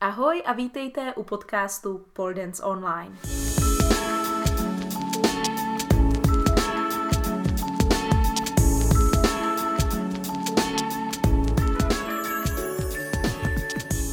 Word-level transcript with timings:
Ahoj 0.00 0.42
a 0.46 0.52
vítejte 0.52 1.14
u 1.14 1.22
podcastu 1.22 2.06
Pole 2.12 2.34
Dance 2.34 2.62
Online. 2.62 3.16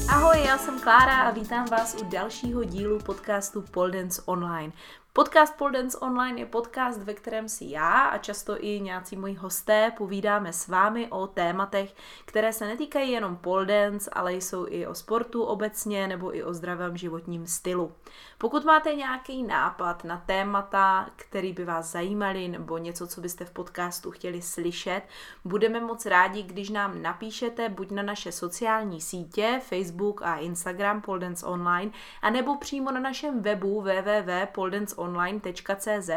Ahoj, 0.10 0.44
já 0.46 0.58
jsem 0.58 0.80
Klára 0.80 1.24
a 1.24 1.32
vítám 1.32 1.66
vás 1.66 1.96
u 2.02 2.04
dalšího 2.04 2.64
dílu 2.64 3.00
podcastu 3.00 3.62
Pole 3.62 3.92
Dance 3.92 4.22
Online. 4.26 4.74
Podcast 5.16 5.58
Pole 5.58 5.72
Dance 5.72 5.98
Online 5.98 6.40
je 6.40 6.46
podcast, 6.46 7.04
ve 7.04 7.14
kterém 7.14 7.50
si 7.50 7.66
já 7.66 8.02
a 8.02 8.18
často 8.18 8.64
i 8.64 8.80
nějací 8.80 9.16
moji 9.16 9.34
hosté 9.34 9.92
povídáme 9.98 10.54
s 10.54 10.68
vámi 10.68 11.08
o 11.10 11.28
tématech, 11.28 11.96
které 12.26 12.54
se 12.54 12.68
netýkají 12.68 13.12
jenom 13.12 13.38
pole 13.38 13.66
dance, 13.66 14.10
ale 14.14 14.34
jsou 14.34 14.66
i 14.70 14.88
o 14.88 14.96
sportu 14.96 15.44
obecně 15.44 16.08
nebo 16.08 16.36
i 16.36 16.44
o 16.44 16.54
zdravém 16.54 16.98
životním 16.98 17.48
stylu. 17.48 17.92
Pokud 18.38 18.66
máte 18.66 18.96
nějaký 18.96 19.44
nápad 19.44 20.04
na 20.04 20.18
témata, 20.18 21.10
který 21.16 21.54
by 21.54 21.66
vás 21.66 21.92
zajímaly 21.92 22.48
nebo 22.48 22.78
něco, 22.78 23.08
co 23.08 23.22
byste 23.22 23.46
v 23.46 23.52
podcastu 23.52 24.12
chtěli 24.12 24.42
slyšet, 24.42 25.02
budeme 25.46 25.80
moc 25.80 26.06
rádi, 26.06 26.44
když 26.44 26.70
nám 26.70 27.02
napíšete 27.02 27.70
buď 27.70 27.92
na 27.92 28.04
naše 28.04 28.32
sociální 28.32 29.02
sítě, 29.02 29.62
Facebook 29.64 30.22
a 30.22 30.38
Instagram 30.38 31.02
Pole 31.02 31.20
Dance 31.20 31.46
Online, 31.46 31.92
anebo 32.22 32.58
přímo 32.58 32.92
na 32.92 33.00
našem 33.00 33.42
webu 33.42 33.82
www.poledanceonline.com 33.82 35.03
online.cz 35.04 36.10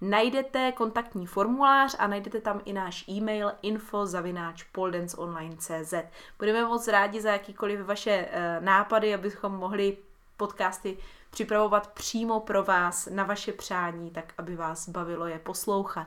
najdete 0.00 0.72
kontaktní 0.72 1.26
formulář 1.26 1.96
a 1.98 2.06
najdete 2.06 2.40
tam 2.40 2.60
i 2.64 2.72
náš 2.72 3.08
e-mail 3.08 3.52
info 3.62 4.06
zavináč 4.06 4.62
poldanceonline.cz. 4.62 5.94
Budeme 6.38 6.64
moc 6.64 6.88
rádi 6.88 7.20
za 7.20 7.32
jakýkoliv 7.32 7.80
vaše 7.80 8.28
uh, 8.28 8.64
nápady, 8.64 9.14
abychom 9.14 9.52
mohli 9.52 9.96
podcasty 10.36 10.98
připravovat 11.30 11.90
přímo 11.92 12.40
pro 12.40 12.64
vás 12.64 13.06
na 13.06 13.24
vaše 13.24 13.52
přání, 13.52 14.10
tak 14.10 14.32
aby 14.38 14.56
vás 14.56 14.88
bavilo 14.88 15.26
je 15.26 15.38
poslouchat. 15.38 16.06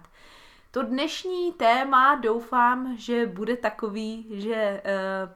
To 0.72 0.84
dnešní 0.84 1.54
téma 1.54 2.16
doufám, 2.16 2.96
že 2.98 3.26
bude 3.26 3.58
takový, 3.58 4.28
že 4.32 4.82
uh, 4.86 5.32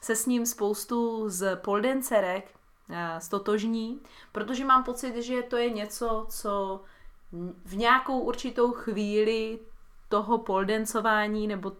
se 0.00 0.16
s 0.16 0.26
ním 0.26 0.46
spoustu 0.46 1.28
z 1.28 1.56
poldencerek 1.56 2.44
Eh, 2.44 2.59
stotožní, 3.18 4.00
protože 4.32 4.64
mám 4.64 4.84
pocit, 4.84 5.22
že 5.22 5.42
to 5.42 5.56
je 5.56 5.70
něco, 5.70 6.26
co 6.28 6.80
v 7.64 7.76
nějakou 7.76 8.20
určitou 8.20 8.72
chvíli 8.72 9.58
toho 10.08 10.38
poldencování 10.38 11.46
nebo 11.46 11.72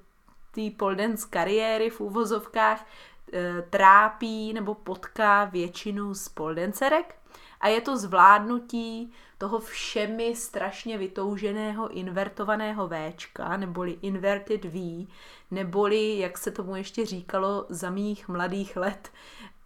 té 0.55 0.71
poldence 0.77 1.27
kariéry 1.31 1.91
v 1.91 2.01
úvozovkách 2.01 2.87
e, 3.33 3.63
trápí 3.63 4.53
nebo 4.53 4.75
potká 4.75 5.45
většinu 5.45 6.15
z 6.15 6.29
poldencerek 6.29 7.15
a 7.61 7.69
je 7.69 7.81
to 7.81 7.97
zvládnutí 7.97 9.13
toho 9.39 9.59
všemi 9.59 10.37
strašně 10.37 10.99
vytouženého 10.99 11.89
invertovaného 11.89 12.89
Včka, 12.89 13.57
neboli 13.57 13.99
inverted 14.03 14.65
V, 14.65 15.07
neboli, 15.51 16.19
jak 16.19 16.39
se 16.39 16.51
tomu 16.51 16.77
ještě 16.77 17.07
říkalo 17.07 17.67
za 17.69 17.91
mých 17.91 18.29
mladých 18.29 18.77
let, 18.77 19.11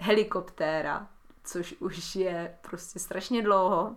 helikoptéra 0.01 1.08
což 1.45 1.75
už 1.81 2.17
je 2.17 2.55
prostě 2.61 2.98
strašně 2.98 3.42
dlouho. 3.42 3.97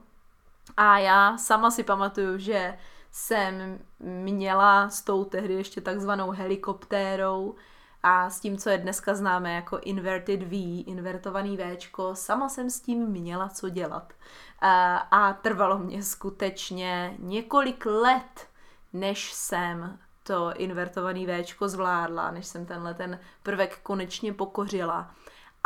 A 0.78 0.98
já 0.98 1.38
sama 1.38 1.72
si 1.72 1.84
pamatuju, 1.84 2.38
že 2.38 2.78
jsem 3.12 3.80
měla 4.00 4.90
s 4.90 5.02
tou 5.02 5.26
tehdy 5.26 5.54
ještě 5.54 5.82
takzvanou 5.82 6.32
helikoptérou 6.32 7.56
a 8.04 8.30
s 8.30 8.40
tím, 8.40 8.58
co 8.58 8.70
je 8.70 8.78
dneska 8.78 9.16
známe 9.16 9.54
jako 9.54 9.80
inverted 9.80 10.44
V, 10.44 10.84
invertovaný 10.88 11.58
Včko, 11.58 12.16
sama 12.16 12.50
jsem 12.50 12.70
s 12.70 12.80
tím 12.80 13.08
měla 13.08 13.50
co 13.50 13.70
dělat. 13.70 14.14
A, 14.60 14.98
a 14.98 15.34
trvalo 15.34 15.80
mě 15.80 16.04
skutečně 16.04 17.16
několik 17.20 17.86
let, 17.86 18.48
než 18.94 19.34
jsem 19.34 20.00
to 20.24 20.54
invertovaný 20.56 21.28
Včko 21.28 21.70
zvládla, 21.70 22.32
než 22.32 22.46
jsem 22.46 22.66
tenhle 22.66 22.94
ten 22.94 23.20
prvek 23.44 23.80
konečně 23.84 24.34
pokořila. 24.34 25.12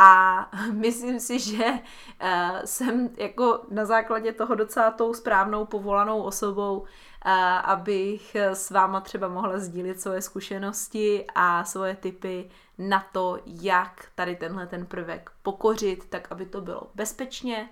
A 0.02 0.48
myslím 0.72 1.20
si, 1.20 1.38
že 1.38 1.64
uh, 1.64 2.58
jsem 2.64 3.08
jako 3.16 3.60
na 3.70 3.84
základě 3.84 4.32
toho 4.32 4.54
docela 4.54 4.90
tou 4.90 5.14
správnou 5.14 5.66
povolanou 5.66 6.22
osobou, 6.22 6.78
uh, 6.78 6.86
abych 7.64 8.36
s 8.36 8.70
váma 8.70 9.00
třeba 9.00 9.28
mohla 9.28 9.58
sdílet 9.58 10.00
svoje 10.00 10.22
zkušenosti 10.22 11.24
a 11.34 11.64
svoje 11.64 11.96
typy 11.96 12.50
na 12.78 13.06
to, 13.12 13.38
jak 13.46 14.06
tady 14.14 14.36
tenhle 14.36 14.66
ten 14.66 14.86
prvek 14.86 15.30
pokořit, 15.42 16.10
tak 16.10 16.32
aby 16.32 16.46
to 16.46 16.60
bylo 16.60 16.82
bezpečně, 16.94 17.68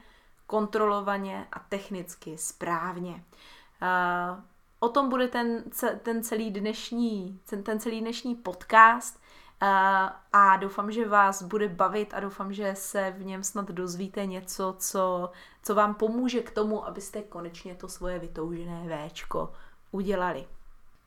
kontrolovaně 0.47 1.47
a 1.52 1.58
technicky 1.58 2.38
správně. 2.38 3.12
Uh, 3.12 4.41
o 4.80 4.88
tom 4.88 5.08
bude 5.08 5.28
ten, 5.28 5.64
ten 6.02 6.22
celý 6.22 6.50
dnešní, 6.50 7.41
ten, 7.50 7.62
ten 7.62 7.80
celý 7.80 8.00
dnešní 8.00 8.34
podcast. 8.34 9.19
A 9.60 10.56
doufám, 10.56 10.93
že 10.93 11.09
vás 11.09 11.43
bude 11.43 11.69
bavit 11.69 12.15
a 12.15 12.21
doufám, 12.21 12.53
že 12.53 12.75
se 12.75 13.15
v 13.19 13.25
něm 13.25 13.44
snad 13.44 13.69
dozvíte 13.69 14.26
něco, 14.26 14.76
co, 14.78 15.31
co 15.62 15.75
vám 15.75 15.94
pomůže 15.94 16.41
k 16.43 16.50
tomu, 16.50 16.87
abyste 16.87 17.22
konečně 17.22 17.75
to 17.75 17.88
svoje 17.88 18.19
vytoužené 18.19 19.09
Včko 19.09 19.53
udělali. 19.91 20.47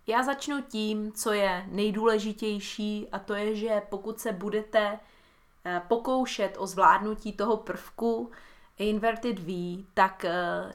Já 0.08 0.24
začnu 0.24 0.62
tím, 0.62 1.12
co 1.12 1.32
je 1.34 1.66
nejdůležitější 1.68 3.10
a 3.12 3.20
to 3.20 3.34
je, 3.34 3.56
že 3.56 3.82
pokud 3.90 4.20
se 4.20 4.32
budete 4.32 4.92
uh, 4.92 5.80
pokoušet 5.88 6.56
o 6.58 6.68
zvládnutí 6.68 7.34
toho 7.34 7.58
prvku 7.58 8.32
Inverted 8.78 9.40
V, 9.40 9.86
tak 9.94 10.26
uh, 10.26 10.72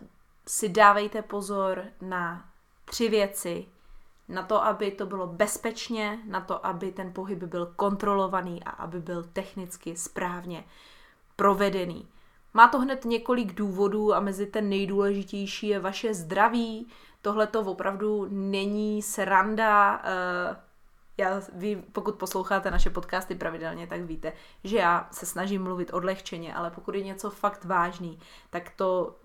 si 0.47 0.69
dávejte 0.69 1.23
pozor 1.23 1.85
na 2.01 2.51
tři 2.85 3.09
věci, 3.09 3.67
na 4.29 4.43
to, 4.43 4.65
aby 4.65 4.91
to 4.91 5.07
bylo 5.07 5.27
bezpečně, 5.27 6.19
na 6.27 6.41
to, 6.41 6.67
aby 6.67 6.93
ten 6.93 7.13
pohyb 7.13 7.43
byl 7.43 7.73
kontrolovaný 7.77 8.65
a 8.65 8.71
aby 8.71 9.01
byl 9.01 9.23
technicky 9.33 9.97
správně 9.97 10.65
provedený. 11.37 12.09
Má 12.55 12.69
to 12.69 12.81
hned 12.81 13.05
několik 13.05 13.55
důvodů 13.55 14.15
a 14.15 14.21
mezi 14.21 14.47
ten 14.47 14.69
nejdůležitější 14.69 15.69
je 15.69 15.81
vaše 15.81 16.15
zdraví. 16.15 16.89
Tohle 17.23 17.47
to 17.47 17.61
opravdu 17.61 18.27
není 18.31 19.03
sranda. 19.03 20.03
Eh, 20.05 20.57
já, 21.19 21.41
vy, 21.53 21.83
pokud 21.93 22.15
posloucháte 22.15 22.71
naše 22.71 22.91
podcasty 22.91 23.35
pravidelně, 23.35 23.87
tak 23.87 24.01
víte, 24.01 24.33
že 24.65 24.77
já 24.77 25.09
se 25.11 25.27
snažím 25.27 25.63
mluvit 25.63 25.93
odlehčeně, 25.93 26.55
ale 26.55 26.71
pokud 26.71 26.95
je 26.95 27.03
něco 27.03 27.31
fakt 27.31 27.65
vážný, 27.65 28.19
tak 28.51 28.71
to 28.77 29.17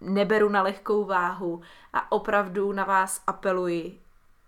neberu 0.00 0.48
na 0.48 0.62
lehkou 0.62 1.04
váhu 1.04 1.60
a 1.92 2.12
opravdu 2.12 2.72
na 2.72 2.84
vás 2.84 3.22
apeluji, 3.26 4.00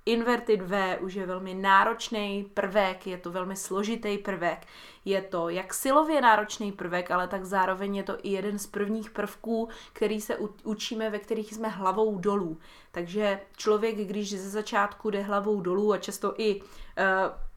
Inverted 0.06 0.62
V 0.62 0.98
už 1.00 1.14
je 1.14 1.26
velmi 1.26 1.54
náročný 1.54 2.50
prvek, 2.54 3.06
je 3.06 3.18
to 3.18 3.30
velmi 3.30 3.56
složitý 3.56 4.18
prvek, 4.18 4.66
je 5.04 5.22
to 5.22 5.48
jak 5.48 5.74
silově 5.74 6.20
náročný 6.20 6.72
prvek, 6.72 7.10
ale 7.10 7.28
tak 7.28 7.44
zároveň 7.44 7.96
je 7.96 8.02
to 8.02 8.16
i 8.22 8.30
jeden 8.30 8.58
z 8.58 8.66
prvních 8.66 9.10
prvků, 9.10 9.68
který 9.92 10.20
se 10.20 10.36
učíme, 10.64 11.10
ve 11.10 11.18
kterých 11.18 11.54
jsme 11.54 11.68
hlavou 11.68 12.18
dolů. 12.18 12.58
Takže 12.90 13.40
člověk, 13.56 13.96
když 13.96 14.40
ze 14.40 14.50
začátku 14.50 15.10
jde 15.10 15.22
hlavou 15.22 15.60
dolů 15.60 15.92
a 15.92 15.98
často 15.98 16.34
i 16.40 16.60
uh, 16.60 16.66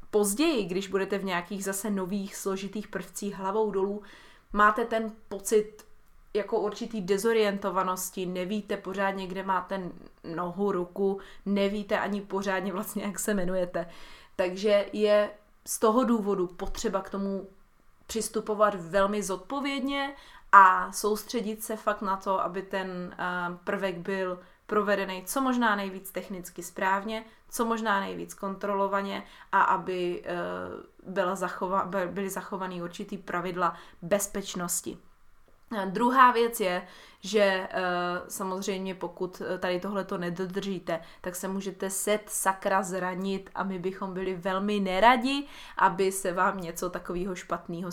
později, 0.10 0.66
když 0.66 0.88
budete 0.88 1.18
v 1.18 1.26
nějakých 1.26 1.64
zase 1.64 1.90
nových 1.90 2.36
složitých 2.36 2.88
prvcích 2.88 3.36
hlavou 3.36 3.72
dolů, 3.72 4.02
máte 4.54 4.86
ten 4.86 5.12
pocit 5.28 5.89
jako 6.34 6.60
určitý 6.60 7.02
dezorientovanosti, 7.02 8.26
nevíte 8.26 8.78
pořádně, 8.78 9.28
kde 9.28 9.44
máte 9.44 9.92
nohu, 10.36 10.72
ruku, 10.72 11.20
nevíte 11.46 12.00
ani 12.00 12.22
pořádně 12.22 12.74
vlastně, 12.74 13.04
jak 13.04 13.20
se 13.20 13.32
jmenujete. 13.32 13.90
Takže 14.36 14.86
je 14.94 15.30
z 15.68 15.80
toho 15.80 16.04
důvodu 16.04 16.48
potřeba 16.48 17.02
k 17.02 17.10
tomu 17.10 17.48
přistupovat 18.08 18.76
velmi 18.76 19.24
zodpovědně 19.24 20.16
a 20.52 20.92
soustředit 20.92 21.64
se 21.64 21.76
fakt 21.76 22.02
na 22.02 22.18
to, 22.18 22.44
aby 22.44 22.62
ten 22.62 23.16
prvek 23.64 23.98
byl 23.98 24.40
provedený 24.70 25.24
co 25.25 25.42
možná 25.42 25.75
nejvíc 25.75 26.12
technicky 26.12 26.64
správně, 26.64 27.25
co 27.50 27.66
možná 27.66 28.00
nejvíc 28.00 28.34
kontrolovaně 28.34 29.24
a 29.52 29.62
aby 29.62 30.24
e, 30.25 30.36
byla 31.04 31.36
zachova, 31.36 31.90
byly 32.06 32.30
zachovaný 32.30 32.82
určitý 32.82 33.18
pravidla 33.18 33.75
bezpečnosti. 34.02 34.98
Druhá 35.86 36.31
věc 36.31 36.60
je, 36.60 36.88
že 37.21 37.39
eh, 37.39 37.81
samozřejmě 38.27 38.95
pokud 38.95 39.42
eh, 39.42 39.57
tady 39.57 39.80
tohle 39.80 40.04
to 40.04 40.18
nedodržíte, 40.18 41.01
tak 41.21 41.36
se 41.36 41.48
můžete 41.48 41.89
set 41.89 42.21
sakra 42.27 42.83
zranit 42.83 43.50
a 43.56 43.63
my 43.63 43.80
bychom 43.80 44.13
byli 44.13 44.36
velmi 44.36 44.80
neradi, 44.80 45.44
aby 45.77 46.12
se 46.12 46.33
vám 46.33 46.62
něco 46.62 46.89
takového 46.89 47.36
špatného 47.36 47.92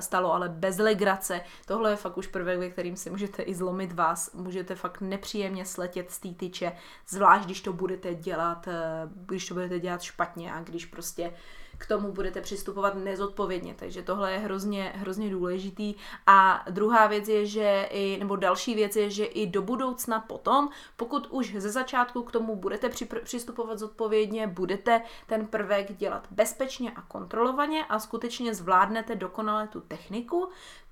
stalo, 0.00 0.32
ale 0.32 0.48
bez 0.48 0.78
legrace. 0.78 1.40
Tohle 1.66 1.90
je 1.90 1.96
fakt 1.96 2.18
už 2.18 2.26
prvek, 2.26 2.58
ve 2.58 2.70
kterým 2.70 2.96
si 2.96 3.10
můžete 3.10 3.42
i 3.42 3.54
zlomit 3.54 3.92
vás, 3.92 4.32
můžete 4.32 4.74
fakt 4.74 5.00
nepříjemně 5.00 5.64
sletět 5.64 6.10
z 6.10 6.18
té 6.18 6.28
tyče, 6.28 6.72
zvlášť 7.08 7.44
když 7.44 7.60
to 7.60 7.72
budete 7.72 8.14
dělat, 8.14 8.68
eh, 8.68 9.08
když 9.14 9.48
to 9.48 9.54
budete 9.54 9.80
dělat 9.80 10.02
špatně 10.02 10.52
a 10.52 10.60
když 10.60 10.86
prostě 10.86 11.32
k 11.78 11.86
tomu 11.86 12.12
budete 12.12 12.40
přistupovat 12.40 12.94
nezodpovědně. 12.94 13.74
Takže 13.74 14.02
tohle 14.02 14.32
je 14.32 14.38
hrozně, 14.38 14.92
hrozně 14.96 15.30
důležitý. 15.30 15.94
A 16.26 16.64
druhá 16.70 17.06
věc 17.06 17.28
je, 17.28 17.46
že 17.46 17.88
i, 17.90 18.16
nebo 18.18 18.36
další 18.36 18.74
věc 18.74 18.96
je, 18.96 19.10
že 19.10 19.24
i 19.24 19.46
do 19.46 19.62
budoucna 19.62 20.20
potom, 20.20 20.68
pokud 20.96 21.26
už 21.30 21.54
ze 21.58 21.70
začátku 21.70 22.22
k 22.22 22.32
tomu 22.32 22.56
budete 22.56 22.90
přistupovat 23.24 23.78
zodpovědně, 23.78 24.46
budete 24.46 25.02
ten 25.26 25.46
prvek 25.46 25.96
dělat 25.96 26.28
bezpečně 26.30 26.90
a 26.90 27.02
kontrolovaně 27.02 27.84
a 27.84 27.98
skutečně 27.98 28.54
zvládnete 28.54 29.14
dokonale 29.16 29.68
tu 29.68 29.80
techniku, 29.80 30.48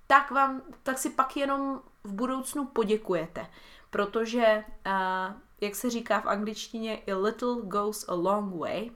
tak, 0.06 0.30
vám, 0.30 0.62
tak 0.82 0.98
si 0.98 1.10
pak 1.10 1.36
jenom 1.36 1.80
v 2.04 2.12
budoucnu 2.12 2.66
poděkujete. 2.66 3.46
Protože, 3.90 4.64
uh, 4.86 5.34
jak 5.60 5.74
se 5.74 5.90
říká 5.90 6.20
v 6.20 6.26
angličtině, 6.26 7.02
a 7.06 7.16
little 7.18 7.56
goes 7.62 8.08
a 8.08 8.14
long 8.14 8.54
way. 8.54 8.90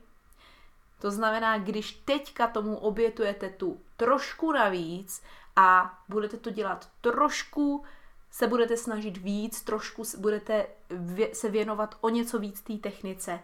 To 1.01 1.11
znamená, 1.11 1.59
když 1.59 1.93
teďka 1.93 2.47
tomu 2.47 2.77
obětujete 2.77 3.51
tu 3.51 3.81
trošku 3.97 4.53
navíc 4.53 5.23
a 5.57 5.99
budete 6.09 6.37
to 6.37 6.51
dělat 6.51 6.89
trošku, 7.01 7.85
se 8.31 8.47
budete 8.47 8.77
snažit 8.77 9.17
víc, 9.17 9.63
trošku 9.63 10.03
budete 10.19 10.67
se 11.33 11.49
věnovat 11.49 11.95
o 12.01 12.09
něco 12.09 12.39
víc 12.39 12.61
té 12.61 12.77
technice, 12.77 13.41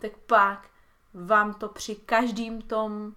tak 0.00 0.12
pak 0.26 0.68
vám 1.14 1.54
to 1.54 1.68
při 1.68 1.94
každým 1.94 2.62
tom 2.62 3.14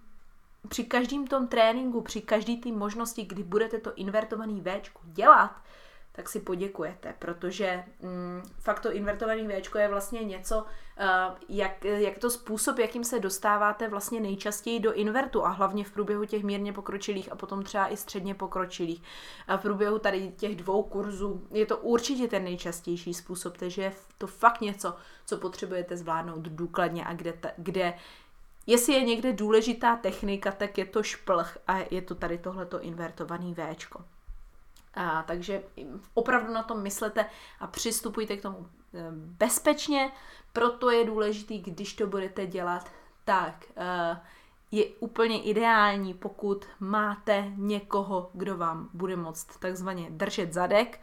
při 0.68 0.84
každém 0.84 1.26
tom 1.26 1.48
tréninku, 1.48 2.00
při 2.00 2.22
každé 2.22 2.56
té 2.56 2.72
možnosti, 2.72 3.24
kdy 3.24 3.42
budete 3.42 3.78
to 3.78 3.94
invertovaný 3.94 4.60
V 4.60 4.80
dělat, 5.04 5.56
tak 6.12 6.28
si 6.28 6.40
poděkujete, 6.40 7.14
protože 7.18 7.84
mm, 8.00 8.42
fakt 8.58 8.80
to 8.80 8.92
invertovaný 8.92 9.46
V 9.46 9.74
je 9.78 9.88
vlastně 9.88 10.24
něco, 10.24 10.56
uh, 10.56 10.64
jak, 11.48 11.84
jak 11.84 12.18
to 12.18 12.30
způsob, 12.30 12.78
jakým 12.78 13.04
se 13.04 13.20
dostáváte 13.20 13.88
vlastně 13.88 14.20
nejčastěji 14.20 14.80
do 14.80 14.92
invertu 14.92 15.44
a 15.44 15.48
hlavně 15.48 15.84
v 15.84 15.90
průběhu 15.90 16.24
těch 16.24 16.44
mírně 16.44 16.72
pokročilých 16.72 17.32
a 17.32 17.36
potom 17.36 17.62
třeba 17.62 17.92
i 17.92 17.96
středně 17.96 18.34
pokročilých. 18.34 19.02
A 19.48 19.56
v 19.56 19.62
průběhu 19.62 19.98
tady 19.98 20.32
těch 20.36 20.56
dvou 20.56 20.82
kurzů 20.82 21.46
je 21.50 21.66
to 21.66 21.76
určitě 21.76 22.28
ten 22.28 22.44
nejčastější 22.44 23.14
způsob, 23.14 23.56
takže 23.56 23.82
je 23.82 23.92
to 24.18 24.26
fakt 24.26 24.60
něco, 24.60 24.96
co 25.26 25.36
potřebujete 25.36 25.96
zvládnout 25.96 26.42
důkladně 26.42 27.04
a 27.04 27.14
kde, 27.14 27.32
ta, 27.32 27.48
kde 27.56 27.94
Jestli 28.66 28.92
je 28.92 29.04
někde 29.04 29.32
důležitá 29.32 29.96
technika, 29.96 30.52
tak 30.52 30.78
je 30.78 30.84
to 30.84 31.02
šplch 31.02 31.58
a 31.66 31.78
je 31.90 32.02
to 32.02 32.14
tady 32.14 32.38
tohleto 32.38 32.80
invertovaný 32.80 33.54
Včko. 33.54 34.04
A, 34.94 35.22
takže 35.22 35.62
opravdu 36.14 36.52
na 36.52 36.62
tom 36.62 36.82
myslete 36.82 37.26
a 37.60 37.66
přistupujte 37.66 38.36
k 38.36 38.42
tomu 38.42 38.66
eh, 38.94 38.98
bezpečně, 39.12 40.12
proto 40.52 40.90
je 40.90 41.04
důležitý, 41.04 41.58
když 41.58 41.94
to 41.94 42.06
budete 42.06 42.46
dělat, 42.46 42.90
tak 43.24 43.64
uh, 43.76 44.18
je 44.70 44.84
úplně 45.00 45.42
ideální, 45.42 46.14
pokud 46.14 46.66
máte 46.80 47.52
někoho, 47.56 48.30
kdo 48.32 48.56
vám 48.56 48.88
bude 48.92 49.16
moct 49.16 49.58
takzvaně 49.58 50.06
držet 50.10 50.52
zadek. 50.52 51.00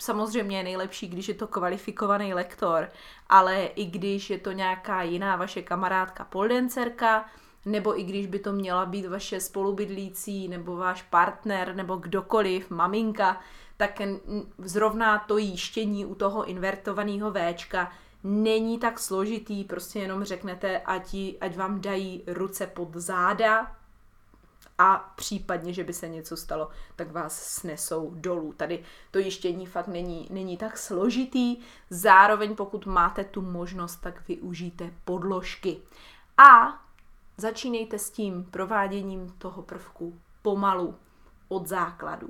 Samozřejmě 0.00 0.56
je 0.56 0.64
nejlepší, 0.64 1.08
když 1.08 1.28
je 1.28 1.34
to 1.34 1.46
kvalifikovaný 1.46 2.34
lektor, 2.34 2.88
ale 3.28 3.64
i 3.64 3.84
když 3.84 4.30
je 4.30 4.38
to 4.38 4.52
nějaká 4.52 5.02
jiná 5.02 5.36
vaše 5.36 5.62
kamarádka 5.62 6.24
poldencerka, 6.24 7.30
nebo 7.68 8.00
i 8.00 8.02
když 8.02 8.26
by 8.26 8.38
to 8.38 8.52
měla 8.52 8.86
být 8.86 9.06
vaše 9.06 9.40
spolubydlící, 9.40 10.48
nebo 10.48 10.76
váš 10.76 11.02
partner, 11.02 11.74
nebo 11.76 11.96
kdokoliv, 11.96 12.70
maminka, 12.70 13.40
tak 13.76 14.00
zrovna 14.58 15.18
to 15.18 15.38
jíštění 15.38 16.06
u 16.06 16.14
toho 16.14 16.44
invertovaného 16.44 17.32
Včka 17.32 17.92
není 18.24 18.78
tak 18.78 18.98
složitý, 18.98 19.64
prostě 19.64 19.98
jenom 19.98 20.24
řeknete, 20.24 20.78
ať, 20.78 21.16
ať 21.40 21.56
vám 21.56 21.80
dají 21.80 22.22
ruce 22.26 22.66
pod 22.66 22.96
záda, 22.96 23.78
a 24.80 25.12
případně, 25.16 25.72
že 25.72 25.84
by 25.84 25.92
se 25.92 26.08
něco 26.08 26.36
stalo, 26.36 26.68
tak 26.96 27.12
vás 27.12 27.42
snesou 27.42 28.10
dolů. 28.14 28.52
Tady 28.52 28.84
to 29.10 29.18
jištění 29.18 29.66
fakt 29.66 29.88
není, 29.88 30.28
není 30.30 30.56
tak 30.56 30.78
složitý, 30.78 31.56
zároveň 31.90 32.56
pokud 32.56 32.86
máte 32.86 33.24
tu 33.24 33.42
možnost, 33.42 33.96
tak 33.96 34.28
využijte 34.28 34.90
podložky. 35.04 35.78
A 36.50 36.80
začínejte 37.38 37.98
s 37.98 38.10
tím 38.10 38.44
prováděním 38.44 39.34
toho 39.38 39.62
prvku 39.62 40.20
pomalu 40.42 40.94
od 41.48 41.66
základu. 41.66 42.28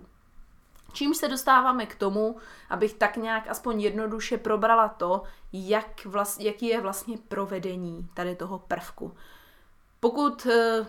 Čím 0.93 1.14
se 1.14 1.28
dostáváme 1.28 1.87
k 1.87 1.94
tomu, 1.94 2.37
abych 2.70 2.94
tak 2.94 3.16
nějak 3.16 3.49
aspoň 3.49 3.81
jednoduše 3.81 4.38
probrala 4.38 4.88
to, 4.88 5.22
jak 5.52 6.05
vlast, 6.05 6.40
jaký 6.40 6.66
je 6.66 6.81
vlastně 6.81 7.19
provedení 7.28 8.08
tady 8.14 8.37
toho 8.37 8.58
prvku. 8.58 9.14
Pokud 10.00 10.46
eh, 10.46 10.87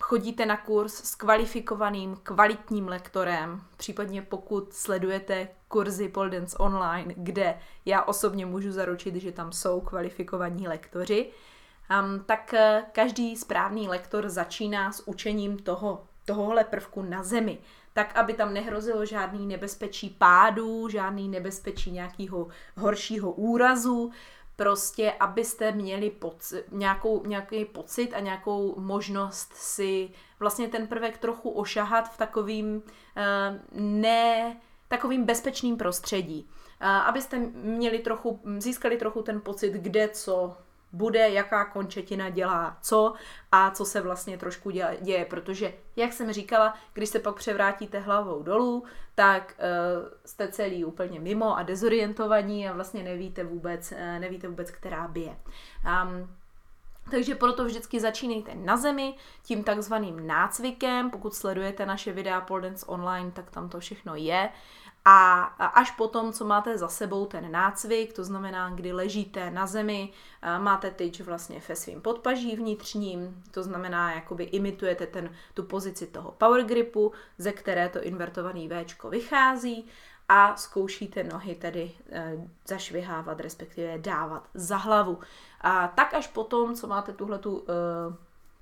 chodíte 0.00 0.46
na 0.46 0.56
kurz 0.56 0.94
s 0.94 1.14
kvalifikovaným, 1.14 2.16
kvalitním 2.22 2.88
lektorem, 2.88 3.62
případně 3.76 4.22
pokud 4.22 4.72
sledujete 4.72 5.48
kurzy 5.68 6.08
Pole 6.08 6.30
Dance 6.30 6.56
Online, 6.58 7.14
kde 7.16 7.58
já 7.84 8.02
osobně 8.02 8.46
můžu 8.46 8.72
zaručit, 8.72 9.14
že 9.14 9.32
tam 9.32 9.52
jsou 9.52 9.80
kvalifikovaní 9.80 10.68
lektoři, 10.68 11.30
um, 11.90 12.24
tak 12.24 12.54
uh, 12.54 12.84
každý 12.92 13.36
správný 13.36 13.88
lektor 13.88 14.28
začíná 14.28 14.92
s 14.92 15.08
učením 15.08 15.58
toho, 15.58 16.04
tohohle 16.24 16.64
prvku 16.64 17.02
na 17.02 17.22
zemi, 17.22 17.58
tak 17.92 18.16
aby 18.16 18.34
tam 18.34 18.54
nehrozilo 18.54 19.06
žádný 19.06 19.46
nebezpečí 19.46 20.10
pádů, 20.10 20.88
žádný 20.88 21.28
nebezpečí 21.28 21.90
nějakého 21.90 22.48
horšího 22.76 23.32
úrazu, 23.32 24.10
prostě, 24.56 25.12
abyste 25.20 25.72
měli 25.72 26.10
poci, 26.10 26.64
nějakou, 26.70 27.26
nějaký 27.26 27.64
pocit 27.64 28.14
a 28.14 28.20
nějakou 28.20 28.80
možnost 28.80 29.52
si 29.52 30.10
vlastně 30.40 30.68
ten 30.68 30.86
prvek 30.86 31.18
trochu 31.18 31.50
ošahat 31.50 32.14
v 32.14 32.18
takovým 32.18 32.76
uh, 32.76 32.82
ne 33.80 34.56
takovým 34.88 35.24
bezpečným 35.24 35.76
prostředí. 35.76 36.48
Uh, 36.82 36.88
abyste 36.88 37.38
měli 37.54 37.98
trochu, 37.98 38.40
získali 38.58 38.96
trochu 38.96 39.22
ten 39.22 39.40
pocit, 39.40 39.72
kde 39.72 40.08
co 40.08 40.56
bude, 40.92 41.30
jaká 41.30 41.64
končetina 41.64 42.30
dělá 42.30 42.76
co 42.82 43.14
a 43.52 43.70
co 43.70 43.84
se 43.84 44.00
vlastně 44.00 44.38
trošku 44.38 44.70
děje, 45.00 45.24
protože, 45.24 45.72
jak 45.96 46.12
jsem 46.12 46.32
říkala, 46.32 46.74
když 46.92 47.08
se 47.08 47.18
pak 47.18 47.36
převrátíte 47.36 47.98
hlavou 47.98 48.42
dolů, 48.42 48.84
tak 49.14 49.54
uh, 49.58 50.08
jste 50.24 50.48
celý 50.48 50.84
úplně 50.84 51.20
mimo 51.20 51.56
a 51.56 51.62
dezorientovaní 51.62 52.68
a 52.68 52.72
vlastně 52.72 53.02
nevíte 53.02 53.44
vůbec, 53.44 53.92
uh, 53.92 53.98
nevíte 53.98 54.48
vůbec, 54.48 54.70
která 54.70 55.08
bije. 55.08 55.36
Um, 56.02 56.36
takže 57.10 57.34
proto 57.34 57.64
vždycky 57.64 58.00
začínejte 58.00 58.54
na 58.54 58.76
zemi, 58.76 59.14
tím 59.42 59.64
takzvaným 59.64 60.26
nácvikem, 60.26 61.10
pokud 61.10 61.34
sledujete 61.34 61.86
naše 61.86 62.12
videa 62.12 62.40
Pole 62.40 62.74
Online, 62.86 63.30
tak 63.30 63.50
tam 63.50 63.68
to 63.68 63.80
všechno 63.80 64.14
je. 64.14 64.48
A 65.04 65.42
až 65.66 65.90
potom, 65.90 66.32
co 66.32 66.44
máte 66.44 66.78
za 66.78 66.88
sebou 66.88 67.26
ten 67.26 67.52
nácvik, 67.52 68.12
to 68.12 68.24
znamená, 68.24 68.70
kdy 68.70 68.92
ležíte 68.92 69.50
na 69.50 69.66
zemi, 69.66 70.12
máte 70.58 70.90
tyč 70.90 71.20
vlastně 71.20 71.62
ve 71.68 71.76
svým 71.76 72.00
podpaží 72.00 72.56
vnitřním, 72.56 73.42
to 73.50 73.62
znamená, 73.62 74.14
jakoby 74.14 74.44
imitujete 74.44 75.06
ten, 75.06 75.30
tu 75.54 75.62
pozici 75.62 76.06
toho 76.06 76.30
power 76.32 76.64
gripu, 76.64 77.12
ze 77.38 77.52
které 77.52 77.88
to 77.88 78.02
invertovaný 78.02 78.68
V 78.68 78.84
vychází 79.10 79.88
a 80.28 80.56
zkoušíte 80.56 81.24
nohy 81.24 81.54
tedy 81.54 81.92
e, 82.10 82.36
zašvihávat, 82.66 83.40
respektive 83.40 83.98
dávat 83.98 84.48
za 84.54 84.76
hlavu. 84.76 85.18
A 85.60 85.88
tak 85.88 86.14
až 86.14 86.26
potom, 86.26 86.74
co 86.74 86.86
máte 86.86 87.12
tuhletu 87.12 87.64
e, 87.68 87.72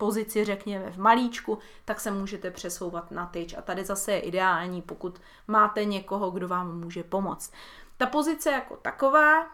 pozici, 0.00 0.44
řekněme, 0.44 0.90
v 0.90 0.98
malíčku, 0.98 1.58
tak 1.84 2.00
se 2.00 2.10
můžete 2.10 2.50
přesouvat 2.50 3.10
na 3.10 3.26
tyč. 3.26 3.54
A 3.58 3.62
tady 3.62 3.84
zase 3.84 4.12
je 4.12 4.20
ideální, 4.20 4.82
pokud 4.82 5.20
máte 5.48 5.84
někoho, 5.84 6.30
kdo 6.30 6.48
vám 6.48 6.80
může 6.80 7.02
pomoct. 7.02 7.52
Ta 7.96 8.06
pozice 8.06 8.50
jako 8.50 8.76
taková 8.76 9.46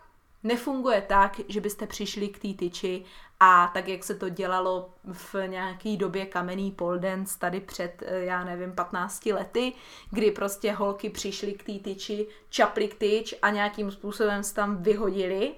nefunguje 0.42 1.02
tak, 1.02 1.40
že 1.48 1.60
byste 1.60 1.86
přišli 1.86 2.28
k 2.28 2.38
té 2.38 2.54
tyči 2.54 3.04
a 3.40 3.70
tak, 3.74 3.88
jak 3.88 4.04
se 4.04 4.14
to 4.14 4.28
dělalo 4.28 4.90
v 5.12 5.34
nějaký 5.46 5.96
době 5.96 6.26
kamenný 6.26 6.70
pole 6.70 6.98
dance 6.98 7.38
tady 7.38 7.60
před, 7.60 8.02
eh, 8.06 8.24
já 8.24 8.44
nevím, 8.44 8.72
15 8.72 9.32
lety, 9.32 9.72
kdy 10.10 10.30
prostě 10.30 10.72
holky 10.72 11.10
přišly 11.10 11.52
k 11.52 11.62
té 11.62 11.78
tyči, 11.78 12.26
čapli 12.48 12.88
k 12.88 12.98
tyč 12.98 13.34
a 13.42 13.50
nějakým 13.50 13.90
způsobem 13.90 14.42
se 14.42 14.54
tam 14.54 14.82
vyhodili 14.82 15.54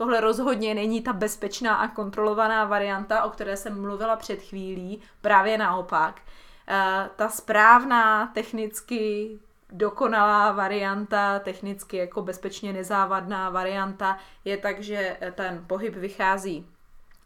Tohle 0.00 0.20
rozhodně 0.20 0.74
není 0.74 1.02
ta 1.02 1.12
bezpečná 1.12 1.74
a 1.74 1.88
kontrolovaná 1.88 2.64
varianta, 2.64 3.22
o 3.22 3.30
které 3.30 3.56
jsem 3.56 3.80
mluvila 3.80 4.16
před 4.16 4.42
chvílí, 4.42 5.00
právě 5.20 5.58
naopak. 5.58 6.20
Eh, 6.68 7.10
ta 7.16 7.28
správná, 7.28 8.26
technicky 8.26 9.30
dokonalá 9.70 10.52
varianta, 10.52 11.38
technicky 11.38 11.96
jako 11.96 12.22
bezpečně 12.22 12.72
nezávadná 12.72 13.50
varianta 13.50 14.18
je 14.44 14.56
tak, 14.56 14.82
že 14.82 15.16
ten 15.34 15.64
pohyb 15.66 15.94
vychází 15.94 16.66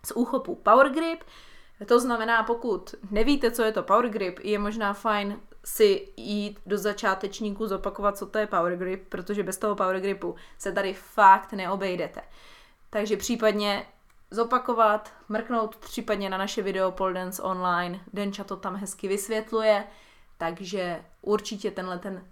z 0.07 0.13
úchopu 0.13 0.55
Power 0.55 0.89
Grip, 0.89 1.25
to 1.87 2.01
znamená, 2.01 2.43
pokud 2.43 2.95
nevíte, 3.11 3.51
co 3.51 3.63
je 3.63 3.73
to 3.73 3.83
Power 3.83 4.09
Grip, 4.09 4.41
je 4.43 4.59
možná 4.59 4.93
fajn 4.93 5.41
si 5.65 6.09
jít 6.17 6.61
do 6.67 6.79
začátečníku 6.79 7.67
zopakovat, 7.67 8.19
co 8.19 8.27
to 8.27 8.39
je 8.39 8.47
Power 8.47 8.77
Grip, 8.77 9.09
protože 9.09 9.43
bez 9.43 9.59
toho 9.59 9.75
Power 9.75 10.01
Gripu 10.01 10.35
se 10.59 10.73
tady 10.73 10.95
fakt 10.95 11.53
neobejdete. 11.53 12.21
Takže 12.95 13.17
případně 13.17 13.87
zopakovat, 14.31 15.13
mrknout 15.29 15.77
případně 15.77 16.31
na 16.31 16.39
naše 16.39 16.63
video 16.63 16.91
Pole 16.91 17.13
Dance 17.13 17.43
Online, 17.43 18.01
Denča 18.13 18.45
to 18.45 18.57
tam 18.57 18.77
hezky 18.77 19.09
vysvětluje, 19.09 19.85
takže 20.39 21.05
určitě 21.23 21.71
tenhle 21.71 21.99
ten 21.99 22.25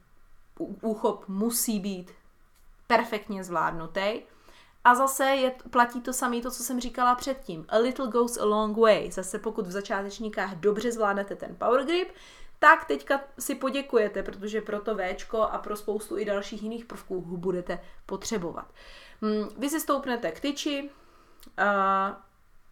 úchop 0.83 1.28
musí 1.28 1.81
být 1.81 2.11
perfektně 2.87 3.45
zvládnutý. 3.45 4.21
A 4.85 4.95
zase 4.95 5.25
je, 5.25 5.54
platí 5.71 6.00
to 6.00 6.12
samé, 6.12 6.40
to, 6.40 6.50
co 6.50 6.62
jsem 6.62 6.81
říkala 6.81 7.14
předtím. 7.14 7.66
A 7.69 7.78
little 7.78 8.07
goes 8.07 8.38
a 8.38 8.45
long 8.45 8.76
way. 8.76 9.11
Zase 9.11 9.38
pokud 9.38 9.66
v 9.66 9.71
začátečníkách 9.71 10.54
dobře 10.54 10.92
zvládnete 10.92 11.37
ten 11.37 11.57
power 11.57 11.85
grip, 11.85 12.09
tak 12.62 12.85
teďka 12.85 13.21
si 13.38 13.54
poděkujete, 13.54 14.23
protože 14.23 14.61
pro 14.61 14.81
to 14.81 14.97
Včko 14.97 15.42
a 15.42 15.59
pro 15.59 15.76
spoustu 15.76 16.19
i 16.19 16.25
dalších 16.25 16.62
jiných 16.62 16.85
prvků 16.85 17.21
budete 17.21 17.78
potřebovat. 18.07 18.66
Hm, 19.23 19.49
vy 19.59 19.71
si 19.71 19.81
stoupnete 19.81 20.31
k 20.31 20.40
tyči, 20.40 20.90
a 21.57 22.26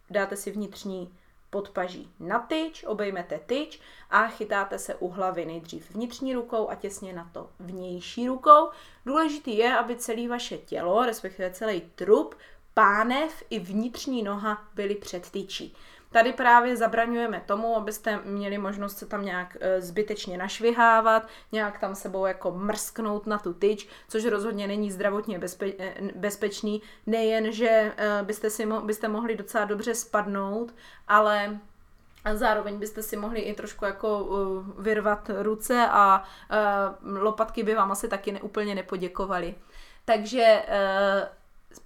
dáte 0.09 0.35
si 0.35 0.51
vnitřní 0.51 1.17
podpaží 1.49 2.13
na 2.19 2.39
tyč, 2.39 2.83
obejmete 2.83 3.39
tyč 3.45 3.81
a 4.09 4.27
chytáte 4.27 4.79
se 4.79 4.95
u 4.95 5.07
hlavy 5.07 5.45
nejdřív 5.45 5.91
vnitřní 5.91 6.33
rukou 6.33 6.69
a 6.69 6.75
těsně 6.75 7.13
na 7.13 7.29
to 7.33 7.49
vnější 7.59 8.27
rukou. 8.27 8.69
Důležitý 9.05 9.57
je, 9.57 9.77
aby 9.77 9.95
celé 9.95 10.27
vaše 10.27 10.57
tělo, 10.57 11.05
respektive 11.05 11.51
celý 11.51 11.81
trup, 11.81 12.35
pánev 12.73 13.43
i 13.49 13.59
vnitřní 13.59 14.23
noha 14.23 14.67
byly 14.75 14.95
před 14.95 15.29
tyčí. 15.29 15.75
Tady 16.11 16.33
právě 16.33 16.77
zabraňujeme 16.77 17.43
tomu, 17.45 17.75
abyste 17.75 18.19
měli 18.25 18.57
možnost 18.57 18.97
se 18.97 19.05
tam 19.05 19.25
nějak 19.25 19.57
e, 19.59 19.81
zbytečně 19.81 20.37
našvihávat, 20.37 21.27
nějak 21.51 21.79
tam 21.79 21.95
sebou 21.95 22.25
jako 22.25 22.51
mrsknout 22.51 23.27
na 23.27 23.37
tu 23.37 23.53
tyč, 23.53 23.87
což 24.07 24.25
rozhodně 24.25 24.67
není 24.67 24.91
zdravotně 24.91 25.39
bezpe- 25.39 25.75
e, 25.79 25.93
bezpečný. 26.15 26.81
Nejen, 27.05 27.51
že 27.51 27.67
e, 27.67 27.93
byste, 28.23 28.49
si 28.49 28.65
mo- 28.65 28.85
byste 28.85 29.07
mohli 29.07 29.35
docela 29.35 29.65
dobře 29.65 29.95
spadnout, 29.95 30.73
ale 31.07 31.59
a 32.25 32.35
zároveň 32.35 32.79
byste 32.79 33.03
si 33.03 33.17
mohli 33.17 33.39
i 33.39 33.53
trošku 33.53 33.85
jako 33.85 34.27
vyrvat 34.77 35.31
ruce 35.39 35.87
a 35.91 36.23
lopatky 37.03 37.63
by 37.63 37.75
vám 37.75 37.91
asi 37.91 38.07
taky 38.07 38.31
ne, 38.31 38.41
úplně 38.41 38.75
nepoděkovaly. 38.75 39.55
Takže 40.05 40.63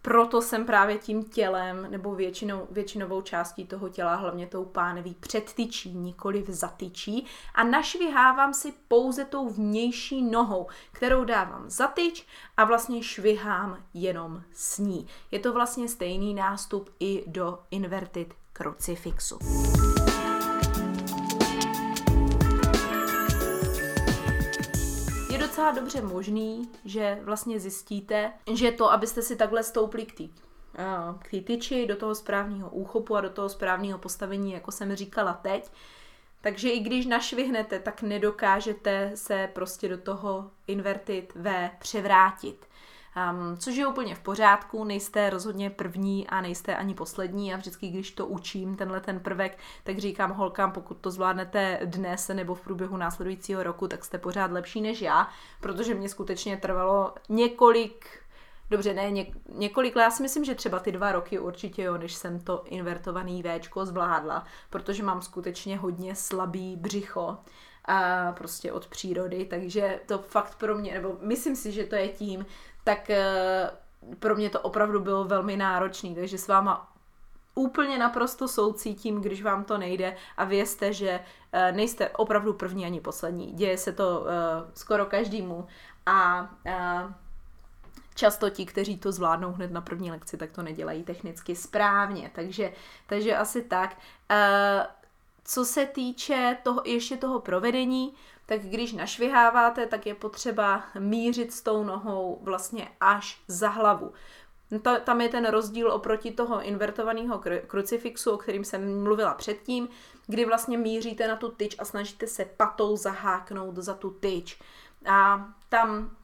proto 0.02 0.42
jsem 0.42 0.66
právě 0.66 0.98
tím 0.98 1.24
tělem 1.24 1.88
nebo 1.92 2.16
většinou, 2.16 2.68
většinovou 2.72 3.22
částí 3.22 3.66
toho 3.66 3.90
těla, 3.90 4.16
hlavně 4.16 4.48
tou 4.48 4.66
páneví, 4.66 5.16
předtyčí, 5.20 5.94
nikoli 5.94 6.46
zatyčí 6.48 7.26
a 7.56 7.64
našvihávám 7.64 8.54
si 8.54 8.74
pouze 8.88 9.26
tou 9.26 9.50
vnější 9.50 10.22
nohou, 10.22 10.68
kterou 10.92 11.24
dávám 11.24 11.70
zatyč 11.70 12.26
a 12.58 12.64
vlastně 12.64 13.04
švihám 13.04 13.78
jenom 13.94 14.42
s 14.54 14.78
ní. 14.78 15.08
Je 15.32 15.40
to 15.40 15.54
vlastně 15.54 15.90
stejný 15.90 16.34
nástup 16.34 16.90
i 17.00 17.24
do 17.28 17.60
inverted 17.72 18.34
krucifixu. 18.54 19.40
Docela 25.56 25.72
dobře 25.72 26.02
možný, 26.02 26.70
že 26.86 27.20
vlastně 27.22 27.60
zjistíte, 27.60 28.34
že 28.54 28.72
to, 28.72 28.92
abyste 28.92 29.22
si 29.22 29.36
takhle 29.36 29.64
stoupli 29.64 30.06
k 30.06 30.18
té 30.18 30.24
k 31.20 31.32
té 31.32 31.42
tyči, 31.42 31.88
do 31.88 31.96
toho 31.96 32.16
správného 32.16 32.70
úchopu 32.70 33.16
a 33.16 33.22
do 33.22 33.30
toho 33.30 33.50
správného 33.50 34.00
postavení, 34.00 34.52
jako 34.52 34.72
jsem 34.72 34.96
říkala 34.96 35.34
teď, 35.34 35.72
takže 36.42 36.70
i 36.70 36.80
když 36.80 37.06
našvihnete, 37.06 37.80
tak 37.80 38.02
nedokážete 38.02 39.12
se 39.16 39.50
prostě 39.54 39.90
do 39.90 39.98
toho 39.98 40.52
invertit 40.68 41.34
V 41.36 41.70
převrátit. 41.80 42.66
Um, 43.16 43.58
což 43.58 43.76
je 43.76 43.88
úplně 43.88 44.16
v 44.16 44.20
pořádku, 44.20 44.84
nejste 44.84 45.30
rozhodně 45.30 45.70
první 45.70 46.28
a 46.28 46.42
nejste 46.42 46.76
ani 46.76 46.94
poslední. 46.94 47.54
A 47.54 47.58
vždycky, 47.58 47.88
když 47.88 48.12
to 48.12 48.26
učím, 48.26 48.76
tenhle 48.76 49.00
ten 49.00 49.20
prvek, 49.20 49.58
tak 49.84 49.98
říkám 49.98 50.32
holkám, 50.32 50.72
pokud 50.72 50.98
to 50.98 51.12
zvládnete 51.12 51.80
dnes 51.86 52.28
nebo 52.28 52.56
v 52.56 52.62
průběhu 52.62 52.98
následujícího 52.98 53.64
roku, 53.64 53.88
tak 53.88 54.06
jste 54.06 54.18
pořád 54.18 54.52
lepší 54.52 54.82
než 54.82 55.02
já, 55.02 55.30
protože 55.62 55.94
mě 55.94 56.10
skutečně 56.10 56.58
trvalo 56.58 57.14
několik 57.30 58.26
Dobře, 58.70 58.94
ne, 58.94 59.12
ně, 59.12 59.34
několik 59.50 59.96
já 59.96 60.12
si 60.12 60.24
myslím, 60.24 60.46
že 60.46 60.56
třeba 60.56 60.80
ty 60.80 60.92
dva 60.92 61.12
roky 61.12 61.40
určitě 61.40 61.84
jo, 61.84 61.98
než 61.98 62.14
jsem 62.14 62.40
to 62.40 62.64
invertovaný 62.66 63.44
Včko 63.44 63.86
zvládla, 63.86 64.46
protože 64.70 65.04
mám 65.04 65.22
skutečně 65.22 65.78
hodně 65.78 66.16
slabý 66.16 66.76
břicho 66.76 67.38
a 67.86 68.32
prostě 68.32 68.72
od 68.72 68.88
přírody, 68.88 69.46
takže 69.46 70.00
to 70.06 70.18
fakt 70.18 70.56
pro 70.56 70.76
mě, 70.76 70.94
nebo 70.94 71.18
myslím 71.22 71.56
si, 71.56 71.72
že 71.72 71.86
to 71.86 71.96
je 71.96 72.08
tím, 72.08 72.46
tak 72.86 73.10
eh, 73.10 73.72
pro 74.20 74.36
mě 74.36 74.50
to 74.50 74.60
opravdu 74.60 75.00
bylo 75.00 75.24
velmi 75.24 75.58
náročný, 75.58 76.16
takže 76.16 76.38
s 76.38 76.48
váma 76.48 76.92
úplně 77.56 77.98
naprosto 77.98 78.48
soucítím, 78.48 79.22
když 79.22 79.44
vám 79.44 79.64
to 79.64 79.78
nejde 79.78 80.16
a 80.38 80.44
vězte, 80.44 80.94
že 80.94 81.20
eh, 81.52 81.72
nejste 81.72 82.10
opravdu 82.10 82.54
první 82.54 82.86
ani 82.86 83.02
poslední. 83.02 83.54
Děje 83.54 83.78
se 83.78 83.92
to 83.92 84.26
eh, 84.28 84.72
skoro 84.74 85.06
každému 85.06 85.68
a 86.06 86.50
často 88.16 88.50
ti, 88.50 88.66
kteří 88.66 88.98
to 88.98 89.12
zvládnou 89.12 89.52
hned 89.52 89.72
na 89.72 89.82
první 89.82 90.12
lekci, 90.12 90.38
tak 90.38 90.52
to 90.52 90.62
nedělají 90.62 91.04
technicky 91.04 91.56
správně. 91.56 92.32
Takže, 92.36 92.72
takže 93.08 93.38
asi 93.38 93.62
tak. 93.62 93.98
Co 95.46 95.66
se 95.66 95.86
týče 95.86 96.58
toho, 96.64 96.82
ještě 96.86 97.18
toho 97.18 97.40
provedení, 97.40 98.14
tak 98.46 98.62
když 98.62 98.94
našviháváte, 98.94 99.86
tak 99.86 100.06
je 100.06 100.16
potřeba 100.16 100.84
mířit 101.00 101.54
s 101.54 101.62
tou 101.62 101.84
nohou 101.84 102.40
vlastně 102.42 102.88
až 103.00 103.42
za 103.48 103.70
hlavu. 103.70 104.14
Ta, 104.82 105.00
tam 105.00 105.22
je 105.22 105.30
ten 105.30 105.46
rozdíl 105.46 105.92
oproti 105.92 106.32
toho 106.32 106.62
invertovaného 106.62 107.42
krucifixu, 107.68 108.32
o 108.32 108.38
kterým 108.38 108.64
jsem 108.64 109.04
mluvila 109.04 109.34
předtím, 109.34 109.90
kdy 110.28 110.46
vlastně 110.46 110.78
míříte 110.78 111.28
na 111.28 111.36
tu 111.36 111.50
tyč 111.50 111.76
a 111.80 111.86
snažíte 111.86 112.28
se 112.28 112.46
patou 112.46 112.98
zaháknout 112.98 113.76
za 113.76 113.94
tu 113.94 114.10
tyč. 114.10 114.60
A 115.06 115.48
tam 115.70 116.16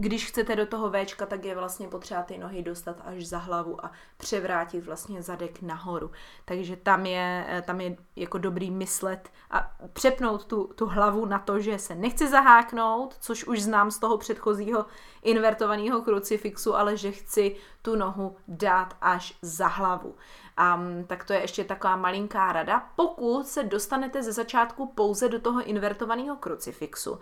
když 0.00 0.26
chcete 0.26 0.56
do 0.56 0.66
toho 0.66 0.90
Včka, 0.90 1.26
tak 1.26 1.44
je 1.44 1.54
vlastně 1.54 1.88
potřeba 1.88 2.22
ty 2.22 2.38
nohy 2.38 2.62
dostat 2.62 2.96
až 3.04 3.26
za 3.26 3.38
hlavu 3.38 3.84
a 3.84 3.90
převrátit 4.16 4.84
vlastně 4.84 5.22
zadek 5.22 5.62
nahoru. 5.62 6.10
Takže 6.44 6.76
tam 6.76 7.06
je, 7.06 7.46
eh, 7.48 7.62
tam 7.62 7.80
je 7.80 7.96
jako 8.16 8.38
dobrý 8.38 8.70
myslet 8.70 9.30
a 9.50 9.72
přepnout 9.92 10.44
tu, 10.44 10.64
tu 10.74 10.86
hlavu 10.86 11.26
na 11.26 11.38
to, 11.38 11.60
že 11.60 11.78
se 11.78 11.94
nechci 11.94 12.28
zaháknout, 12.28 13.16
což 13.20 13.44
už 13.44 13.62
znám 13.62 13.90
z 13.90 13.98
toho 13.98 14.18
předchozího 14.18 14.86
invertovaného 15.22 16.02
krucifixu, 16.02 16.76
ale 16.76 16.96
že 16.96 17.12
chci 17.12 17.56
tu 17.82 17.96
nohu 17.96 18.36
dát 18.48 18.96
až 19.00 19.38
za 19.42 19.66
hlavu. 19.66 20.14
Um, 20.58 21.04
tak 21.06 21.24
to 21.24 21.32
je 21.32 21.40
ještě 21.40 21.64
taková 21.64 21.96
malinká 21.96 22.52
rada. 22.52 22.88
Pokud 22.96 23.46
se 23.46 23.62
dostanete 23.62 24.22
ze 24.22 24.32
začátku 24.32 24.86
pouze 24.86 25.28
do 25.28 25.40
toho 25.40 25.62
invertovaného 25.62 26.36
krucifixu, 26.36 27.18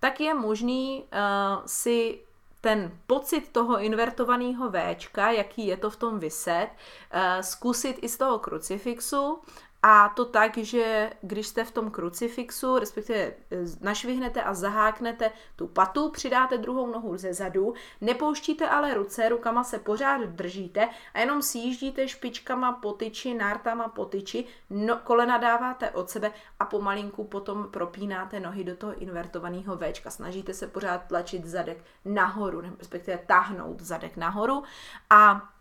tak 0.00 0.20
je 0.20 0.34
možný 0.34 1.02
uh, 1.02 1.62
si 1.66 2.20
ten 2.60 2.98
pocit 3.06 3.48
toho 3.52 3.80
invertovaného 3.80 4.70
Včka, 4.70 5.30
jaký 5.30 5.66
je 5.66 5.76
to 5.76 5.90
v 5.90 5.96
tom 5.96 6.18
vyset, 6.18 6.68
uh, 6.68 7.40
zkusit 7.40 7.98
i 8.02 8.08
z 8.08 8.16
toho 8.16 8.38
krucifixu 8.38 9.38
a 9.82 10.08
to 10.08 10.24
tak, 10.24 10.58
že 10.58 11.10
když 11.20 11.46
jste 11.46 11.64
v 11.64 11.70
tom 11.70 11.90
krucifixu, 11.90 12.78
respektive 12.78 13.18
e, 13.18 13.34
našvihnete 13.80 14.42
a 14.42 14.54
zaháknete 14.54 15.30
tu 15.56 15.66
patu, 15.66 16.10
přidáte 16.10 16.58
druhou 16.58 16.86
nohu 16.86 17.16
ze 17.16 17.34
zadu, 17.34 17.74
nepouštíte 18.00 18.68
ale 18.68 18.94
ruce, 18.94 19.28
rukama 19.28 19.64
se 19.64 19.78
pořád 19.78 20.20
držíte 20.22 20.88
a 21.14 21.20
jenom 21.20 21.42
sjíždíte 21.42 22.08
špičkama 22.08 22.72
po 22.72 22.92
tyči, 22.92 23.34
nártama 23.34 23.88
po 23.88 24.04
tyči, 24.04 24.44
no, 24.70 24.96
kolena 24.96 25.38
dáváte 25.38 25.90
od 25.90 26.10
sebe 26.10 26.32
a 26.58 26.64
pomalinku 26.64 27.24
potom 27.24 27.68
propínáte 27.70 28.40
nohy 28.40 28.64
do 28.64 28.76
toho 28.76 28.94
invertovaného 28.94 29.76
Včka. 29.76 30.10
Snažíte 30.10 30.54
se 30.54 30.66
pořád 30.66 30.98
tlačit 31.08 31.44
zadek 31.44 31.84
nahoru, 32.04 32.62
respektive 32.78 33.18
táhnout 33.26 33.80
zadek 33.80 34.16
nahoru 34.16 34.62
a 35.10 35.52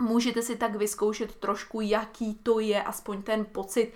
můžete 0.00 0.42
si 0.42 0.56
tak 0.56 0.76
vyzkoušet 0.76 1.36
trošku, 1.36 1.80
jaký 1.80 2.34
to 2.34 2.60
je, 2.60 2.82
aspoň 2.82 3.22
ten 3.22 3.44
pocit 3.44 3.92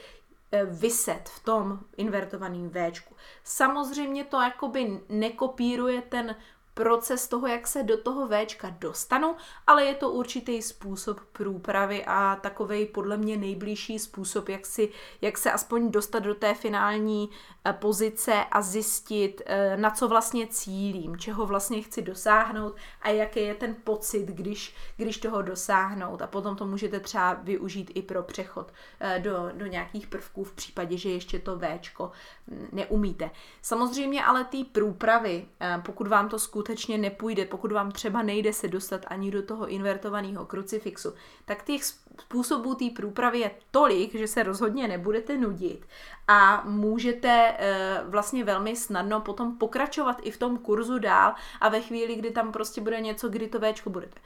eh, 0.53 0.65
vyset 0.65 1.29
v 1.29 1.45
tom 1.45 1.79
invertovaném 1.97 2.71
Včku. 2.71 3.15
Samozřejmě 3.45 4.25
to 4.25 4.41
jakoby 4.41 5.01
nekopíruje 5.09 6.03
ten 6.03 6.37
proces 6.81 7.29
toho, 7.29 7.47
jak 7.47 7.67
se 7.67 7.83
do 7.83 7.97
toho 7.97 8.29
Včka 8.29 8.77
dostanu, 8.79 9.37
ale 9.67 9.85
je 9.85 9.95
to 9.95 10.11
určitý 10.11 10.63
způsob 10.63 11.21
průpravy 11.33 12.05
a 12.07 12.37
takový 12.37 12.87
podle 12.87 13.17
mě 13.17 13.37
nejbližší 13.37 13.99
způsob, 13.99 14.49
jak, 14.49 14.67
si, 14.67 14.89
jak 15.21 15.39
se 15.39 15.53
aspoň 15.53 15.91
dostat 15.91 16.19
do 16.19 16.35
té 16.35 16.55
finální 16.55 17.31
eh, 17.65 17.73
pozice 17.73 18.33
a 18.51 18.63
zjistit, 18.63 19.43
eh, 19.47 19.77
na 19.77 19.91
co 19.91 20.09
vlastně 20.09 20.47
cílím, 20.47 21.17
čeho 21.17 21.47
vlastně 21.47 21.83
chci 21.83 22.03
dosáhnout 22.03 22.77
a 23.03 23.09
jaký 23.09 23.41
je 23.41 23.55
ten 23.55 23.77
pocit, 23.85 24.27
když, 24.27 24.75
když 24.97 25.19
toho 25.19 25.43
dosáhnout. 25.43 26.23
A 26.23 26.27
potom 26.27 26.57
to 26.57 26.67
můžete 26.67 27.01
třeba 27.01 27.33
využít 27.33 27.91
i 27.95 28.03
pro 28.03 28.23
přechod 28.23 28.73
eh, 29.01 29.19
do, 29.19 29.51
do 29.53 29.67
nějakých 29.67 30.07
prvků 30.07 30.45
v 30.45 30.53
případě, 30.53 30.97
že 30.97 31.11
ještě 31.11 31.39
to 31.39 31.59
Včko 31.59 32.13
hm, 32.49 32.69
neumíte. 32.73 33.31
Samozřejmě 33.63 34.25
ale 34.25 34.45
té 34.45 34.65
průpravy, 34.73 35.47
pokud 35.83 36.09
vám 36.09 36.29
to 36.29 36.39
skutečně 36.39 36.70
skutečně 36.71 36.99
nepůjde, 36.99 37.45
pokud 37.45 37.73
vám 37.73 37.93
třeba 37.93 38.23
nejde 38.23 38.53
se 38.53 38.69
dostat 38.69 39.01
ani 39.07 39.31
do 39.31 39.43
toho 39.43 39.67
invertovaného 39.67 40.47
krucifixu, 40.47 41.15
tak 41.45 41.65
těch 41.65 41.85
způsobů 41.85 42.75
té 42.75 42.85
průpravy 42.97 43.39
je 43.39 43.51
tolik, 43.71 44.15
že 44.15 44.27
se 44.27 44.43
rozhodně 44.43 44.89
nebudete 44.89 45.39
nudit 45.39 45.87
a 46.29 46.63
můžete 46.65 47.55
e, 47.59 48.01
vlastně 48.05 48.45
velmi 48.45 48.77
snadno 48.77 49.21
potom 49.21 49.59
pokračovat 49.59 50.21
i 50.23 50.31
v 50.31 50.39
tom 50.39 50.59
kurzu 50.59 50.99
dál 50.99 51.35
a 51.61 51.69
ve 51.69 51.81
chvíli, 51.81 52.15
kdy 52.15 52.31
tam 52.31 52.53
prostě 52.53 52.81
bude 52.81 53.01
něco, 53.01 53.29
kdy 53.29 53.49
to 53.49 53.61
Včko 53.61 53.91
budete 53.91 54.21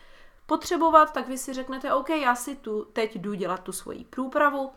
potřebovat, 0.47 1.13
tak 1.13 1.29
vy 1.29 1.39
si 1.39 1.53
řeknete, 1.53 1.95
OK, 1.95 2.09
já 2.11 2.35
si 2.35 2.57
tu 2.57 2.85
teď 2.93 3.17
jdu 3.17 3.35
dělat 3.35 3.63
tu 3.63 3.73
svoji 3.73 4.05
průpravu 4.05 4.71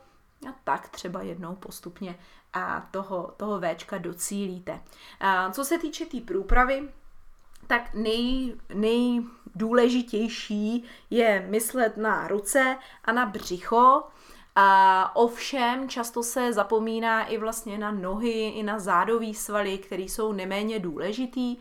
a 0.50 0.56
tak 0.64 0.90
třeba 0.90 1.22
jednou 1.22 1.56
postupně 1.56 2.20
a 2.54 2.88
toho, 2.92 3.34
toho 3.38 3.60
Včka 3.60 3.98
docílíte. 3.98 4.82
A 5.20 5.52
co 5.52 5.66
se 5.66 5.78
týče 5.78 6.06
té 6.06 6.12
tý 6.12 6.22
průpravy, 6.22 6.90
tak 7.68 7.94
nej, 7.94 8.56
nejdůležitější 8.74 10.84
je 11.10 11.46
myslet 11.50 11.98
na 11.98 12.28
ruce 12.28 12.78
a 13.06 13.12
na 13.12 13.26
břicho, 13.26 14.04
a 14.60 15.12
ovšem 15.16 15.90
často 15.90 16.24
se 16.24 16.54
zapomíná 16.54 17.26
i 17.26 17.38
vlastně 17.38 17.78
na 17.78 17.92
nohy, 17.92 18.48
i 18.48 18.64
na 18.64 18.80
zádový 18.80 19.34
svaly, 19.34 19.78
které 19.78 20.04
jsou 20.04 20.34
neméně 20.34 20.80
důležitý. 20.80 21.58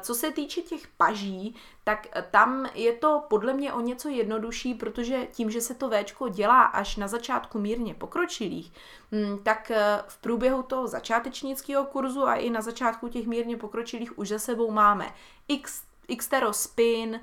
Co 0.00 0.14
se 0.14 0.32
týče 0.32 0.60
těch 0.60 0.88
paží, 0.88 1.54
tak 1.84 2.06
tam 2.30 2.68
je 2.74 2.92
to 2.92 3.22
podle 3.28 3.54
mě 3.54 3.72
o 3.72 3.80
něco 3.80 4.08
jednodušší, 4.08 4.74
protože 4.74 5.26
tím, 5.32 5.50
že 5.50 5.60
se 5.60 5.74
to 5.74 5.90
Včko 5.90 6.28
dělá 6.28 6.62
až 6.62 6.96
na 6.96 7.08
začátku 7.08 7.58
mírně 7.58 7.94
pokročilých, 7.94 8.72
hm, 9.12 9.38
tak 9.42 9.70
e, 9.70 10.02
v 10.06 10.18
průběhu 10.18 10.62
toho 10.62 10.86
začátečnického 10.86 11.84
kurzu 11.84 12.26
a 12.28 12.34
i 12.34 12.50
na 12.50 12.60
začátku 12.60 13.08
těch 13.08 13.26
mírně 13.26 13.56
pokročilých 13.56 14.18
už 14.18 14.28
za 14.28 14.38
sebou 14.38 14.70
máme 14.70 15.14
X, 15.48 15.82
Xtero 16.16 16.52
spin, 16.52 17.20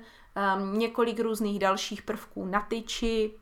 um, 0.58 0.78
několik 0.78 1.20
různých 1.20 1.58
dalších 1.58 2.02
prvků 2.02 2.44
na 2.44 2.60
tyči, 2.60 3.34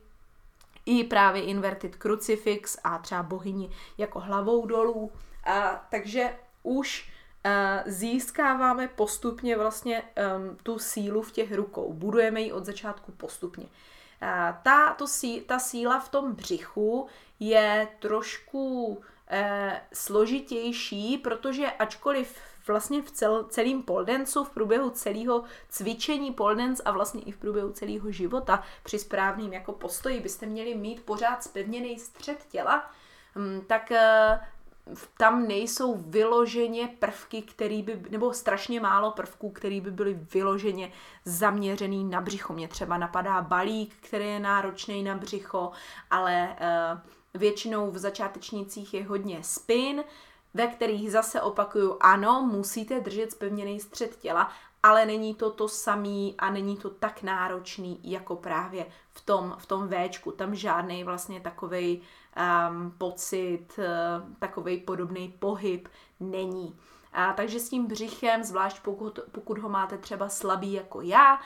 i 0.85 1.03
právě 1.03 1.43
inverted 1.43 1.95
crucifix 1.95 2.77
a 2.83 2.97
třeba 2.97 3.23
bohyni 3.23 3.69
jako 3.97 4.19
hlavou 4.19 4.65
dolů. 4.65 5.11
A, 5.43 5.85
takže 5.91 6.35
už 6.63 7.09
uh, 7.45 7.91
získáváme 7.91 8.87
postupně 8.87 9.57
vlastně 9.57 10.03
um, 10.03 10.57
tu 10.63 10.79
sílu 10.79 11.21
v 11.21 11.31
těch 11.31 11.53
rukou. 11.53 11.93
Budujeme 11.93 12.41
ji 12.41 12.51
od 12.51 12.65
začátku 12.65 13.11
postupně. 13.11 13.65
Uh, 13.65 14.29
ta, 14.63 14.93
to 14.93 15.07
sí, 15.07 15.41
ta 15.41 15.59
síla 15.59 15.99
v 15.99 16.09
tom 16.09 16.33
břichu 16.33 17.07
je 17.39 17.87
trošku 17.99 18.85
uh, 18.87 18.97
složitější, 19.93 21.17
protože 21.17 21.71
ačkoliv 21.71 22.37
vlastně 22.67 23.01
v 23.01 23.11
cel, 23.11 23.43
celém 23.43 23.83
poldencu, 23.83 24.43
v 24.43 24.49
průběhu 24.49 24.89
celého 24.89 25.43
cvičení 25.69 26.31
poldens 26.31 26.81
a 26.85 26.91
vlastně 26.91 27.21
i 27.21 27.31
v 27.31 27.37
průběhu 27.37 27.71
celého 27.71 28.11
života 28.11 28.63
při 28.83 28.99
správným 28.99 29.53
jako 29.53 29.71
postoji 29.71 30.19
byste 30.19 30.45
měli 30.45 30.75
mít 30.75 31.05
pořád 31.05 31.43
spevněný 31.43 31.99
střed 31.99 32.45
těla, 32.49 32.91
hm, 33.35 33.61
tak 33.67 33.91
eh, 33.91 34.39
tam 35.17 35.47
nejsou 35.47 35.95
vyloženě 35.95 36.89
prvky, 36.99 37.41
který 37.41 37.83
by, 37.83 38.03
nebo 38.09 38.33
strašně 38.33 38.79
málo 38.79 39.11
prvků, 39.11 39.49
který 39.49 39.81
by 39.81 39.91
byly 39.91 40.13
vyloženě 40.13 40.91
zaměřený 41.25 42.03
na 42.03 42.21
břicho. 42.21 42.53
Mě 42.53 42.67
třeba 42.67 42.97
napadá 42.97 43.41
balík, 43.41 43.95
který 43.99 44.25
je 44.25 44.39
náročný 44.39 45.03
na 45.03 45.15
břicho, 45.15 45.71
ale 46.11 46.55
uh, 46.61 46.99
většinou 47.33 47.91
v 47.91 47.97
začátečnících 47.97 48.93
je 48.93 49.03
hodně 49.03 49.43
spin, 49.43 50.03
ve 50.55 50.67
kterých 50.67 51.11
zase 51.11 51.41
opakuju, 51.41 51.97
ano, 52.01 52.49
musíte 52.51 52.99
držet 52.99 53.31
spevněný 53.31 53.79
střed 53.79 54.15
těla, 54.15 54.51
ale 54.83 55.05
není 55.05 55.35
to 55.35 55.51
to 55.51 55.67
samý 55.67 56.35
a 56.37 56.49
není 56.49 56.77
to 56.77 56.89
tak 56.89 57.23
náročný 57.23 57.99
jako 58.03 58.35
právě 58.35 58.85
v 59.11 59.21
tom, 59.21 59.55
v 59.57 59.65
tom 59.65 59.89
Včku. 59.89 60.31
Tam 60.31 60.55
žádný 60.55 61.03
vlastně 61.03 61.39
takový 61.41 62.01
um, 62.01 62.91
pocit, 62.97 63.67
uh, 63.77 64.33
takový 64.39 64.77
podobný 64.77 65.35
pohyb 65.39 65.87
není. 66.19 66.79
A, 67.13 67.33
takže 67.33 67.59
s 67.59 67.69
tím 67.69 67.87
břichem, 67.87 68.43
zvlášť 68.43 68.79
pokud, 68.79 69.19
pokud 69.31 69.57
ho 69.57 69.69
máte 69.69 69.97
třeba 69.97 70.29
slabý 70.29 70.73
jako 70.73 71.01
já, 71.01 71.39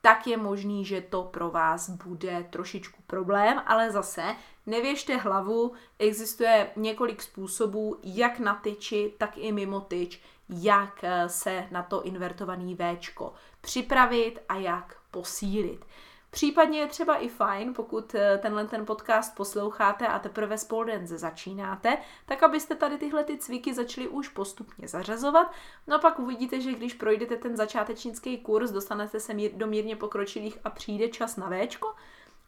tak 0.00 0.26
je 0.26 0.36
možný, 0.36 0.84
že 0.84 1.00
to 1.00 1.22
pro 1.22 1.50
vás 1.50 1.90
bude 1.90 2.46
trošičku 2.50 3.02
problém, 3.06 3.62
ale 3.66 3.90
zase 3.90 4.36
nevěžte 4.66 5.16
hlavu, 5.16 5.72
existuje 5.98 6.70
několik 6.76 7.22
způsobů, 7.22 7.96
jak 8.02 8.38
na 8.38 8.54
tyči, 8.54 9.14
tak 9.18 9.38
i 9.38 9.52
mimo 9.52 9.80
tyč, 9.80 10.20
jak 10.48 11.04
eh, 11.04 11.28
se 11.28 11.66
na 11.70 11.82
to 11.82 12.02
invertovaný 12.02 12.76
Včko 12.76 13.34
připravit 13.60 14.38
a 14.48 14.54
jak 14.56 14.96
posílit. 15.10 15.84
Případně 16.30 16.80
je 16.80 16.86
třeba 16.86 17.16
i 17.16 17.28
fajn, 17.28 17.74
pokud 17.74 18.14
eh, 18.14 18.38
tenhle 18.38 18.66
ten 18.66 18.86
podcast 18.86 19.36
posloucháte 19.36 20.06
a 20.08 20.18
teprve 20.18 20.58
s 20.58 20.68
dance 20.86 21.18
začínáte, 21.18 21.98
tak 22.26 22.42
abyste 22.42 22.74
tady 22.74 22.98
tyhle 22.98 23.24
ty 23.24 23.38
cviky 23.38 23.74
začali 23.74 24.08
už 24.08 24.28
postupně 24.28 24.88
zařazovat. 24.88 25.52
No 25.86 25.96
a 25.96 25.98
pak 25.98 26.18
uvidíte, 26.18 26.60
že 26.60 26.72
když 26.72 26.94
projdete 26.94 27.36
ten 27.36 27.56
začátečnický 27.56 28.38
kurz, 28.38 28.70
dostanete 28.70 29.20
se 29.20 29.34
do 29.54 29.66
mírně 29.66 29.96
pokročilých 29.96 30.58
a 30.64 30.70
přijde 30.70 31.08
čas 31.08 31.36
na 31.36 31.50
Včko, 31.50 31.94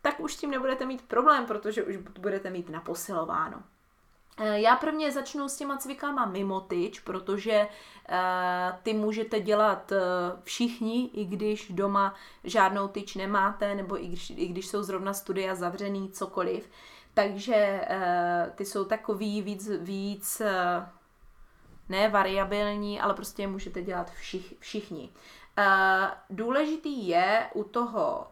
tak 0.05 0.21
už 0.21 0.35
s 0.35 0.37
tím 0.37 0.51
nebudete 0.51 0.87
mít 0.87 1.03
problém, 1.03 1.47
protože 1.47 1.83
už 1.83 1.97
budete 1.97 2.51
mít 2.51 2.69
naposilováno. 2.69 3.63
Eh, 4.41 4.61
já 4.61 4.77
prvně 4.77 5.13
začnu 5.13 5.49
s 5.49 5.57
těma 5.57 5.77
cvikama 5.77 6.27
mimo 6.27 6.61
tyč, 6.61 7.01
protože 7.01 7.61
uh, 7.63 8.17
ty 8.83 8.93
můžete 8.93 9.41
dělat 9.41 9.93
uh, 9.93 9.99
všichni, 10.43 11.11
i 11.13 11.25
když 11.25 11.71
doma 11.71 12.15
žádnou 12.45 12.89
tyč 12.89 13.15
nemáte, 13.15 13.75
nebo 13.75 14.03
i 14.05 14.07
když, 14.07 14.31
i 14.31 14.47
když 14.47 14.67
jsou 14.67 14.83
zrovna 14.83 15.15
studia 15.15 15.55
zavřený, 15.55 16.11
cokoliv. 16.11 16.71
Takže 17.15 17.81
ty 18.55 18.65
jsou 18.65 18.85
takový 18.85 19.43
víc, 19.43 19.71
víc 19.79 20.43
ne 21.89 22.09
variabilní, 22.09 23.01
ale 23.01 23.15
prostě 23.15 23.47
můžete 23.47 23.83
dělat 23.83 24.11
všich, 24.11 24.55
všichni. 24.59 25.11
Důležitý 26.31 27.09
je 27.09 27.51
u 27.55 27.65
toho, 27.65 28.27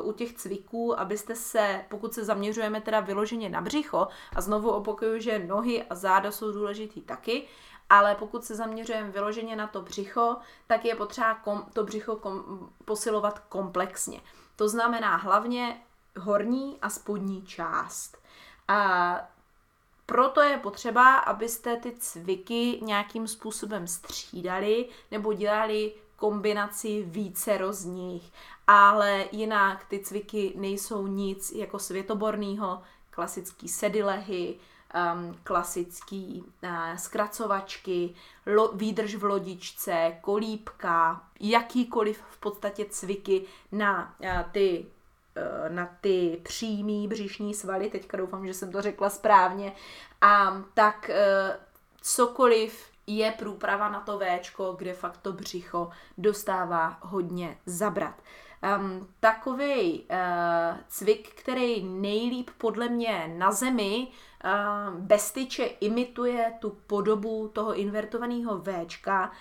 uh, 0.00 0.08
u 0.08 0.12
těch 0.12 0.32
cviků, 0.32 1.00
abyste 1.00 1.34
se, 1.34 1.84
pokud 1.88 2.14
se 2.14 2.24
zaměřujeme 2.24 2.80
teda 2.80 3.00
vyloženě 3.00 3.48
na 3.48 3.60
břicho, 3.60 4.08
a 4.36 4.40
znovu 4.40 4.70
opakuju, 4.70 5.20
že 5.20 5.38
nohy 5.38 5.82
a 5.82 5.94
záda 5.94 6.30
jsou 6.30 6.52
důležitý 6.52 7.00
taky, 7.00 7.44
ale 7.88 8.14
pokud 8.14 8.44
se 8.44 8.54
zaměřujeme 8.54 9.10
vyloženě 9.10 9.56
na 9.56 9.66
to 9.66 9.82
břicho, 9.82 10.36
tak 10.66 10.84
je 10.84 10.94
potřeba 10.94 11.34
kom, 11.34 11.66
to 11.72 11.84
břicho 11.84 12.16
kom, 12.16 12.68
posilovat 12.84 13.38
komplexně. 13.38 14.20
To 14.56 14.68
znamená 14.68 15.16
hlavně 15.16 15.82
horní 16.18 16.78
a 16.82 16.90
spodní 16.90 17.42
část. 17.42 18.18
A 18.68 19.20
proto 20.06 20.40
je 20.40 20.58
potřeba, 20.58 21.16
abyste 21.16 21.76
ty 21.76 21.92
cviky 21.98 22.78
nějakým 22.82 23.28
způsobem 23.28 23.86
střídali 23.86 24.88
nebo 25.10 25.32
dělali 25.32 25.94
kombinaci 26.22 27.02
více 27.02 27.58
z 27.70 27.84
nich, 27.84 28.22
ale 28.66 29.24
jinak 29.32 29.84
ty 29.84 29.98
cviky 29.98 30.52
nejsou 30.56 31.06
nic 31.06 31.52
jako 31.52 31.78
světoborného, 31.78 32.82
klasický 33.10 33.68
sedilehy, 33.68 34.54
um, 34.54 35.38
klasický 35.44 36.44
uh, 36.62 36.96
zkracovačky, 36.96 38.14
lo, 38.46 38.72
výdrž 38.72 39.14
v 39.14 39.24
lodičce, 39.24 40.18
kolípka, 40.20 41.22
jakýkoliv 41.40 42.22
v 42.30 42.38
podstatě 42.38 42.84
cviky 42.84 43.44
na 43.72 44.14
uh, 44.18 44.28
ty 44.52 44.86
uh, 45.36 45.74
na 45.74 45.96
ty 46.00 46.40
přímý 46.42 47.08
břišní 47.08 47.54
svaly, 47.54 47.90
teďka 47.90 48.16
doufám, 48.16 48.46
že 48.46 48.54
jsem 48.54 48.72
to 48.72 48.82
řekla 48.82 49.10
správně, 49.10 49.72
a 50.20 50.62
tak 50.74 51.10
uh, 51.10 51.56
cokoliv 52.00 52.91
je 53.06 53.30
průprava 53.30 53.88
na 53.88 54.00
to 54.00 54.18
Včko, 54.18 54.72
kde 54.72 54.94
fakt 54.94 55.16
to 55.16 55.32
břicho 55.32 55.90
dostává 56.18 56.98
hodně 57.00 57.58
zabrat. 57.66 58.14
Um, 58.78 59.08
takový 59.20 60.00
uh, 60.00 60.76
cvik, 60.88 61.34
který 61.34 61.84
nejlíp 61.84 62.50
podle 62.58 62.88
mě 62.88 63.34
na 63.36 63.52
zemi 63.52 64.08
uh, 64.44 64.94
bez 64.94 65.30
tyče 65.30 65.64
imituje 65.64 66.52
tu 66.60 66.70
podobu 66.70 67.48
toho 67.48 67.74
invertovaného 67.74 68.62
Včka, 68.62 69.32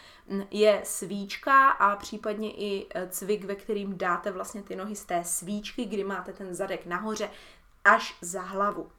je 0.52 0.82
svíčka 0.84 1.70
a 1.70 1.96
případně 1.96 2.52
i 2.52 2.88
e, 2.96 3.08
cvik, 3.08 3.46
ve 3.46 3.56
kterým 3.56 3.98
dáte 3.98 4.32
vlastně 4.32 4.64
ty 4.64 4.76
nohy 4.76 4.96
z 4.96 5.06
té 5.06 5.24
svíčky, 5.24 5.86
kdy 5.86 6.04
máte 6.04 6.34
ten 6.34 6.56
zadek 6.56 6.86
nahoře 6.86 7.30
až 7.84 8.16
za 8.22 8.42
hlavu. 8.42 8.90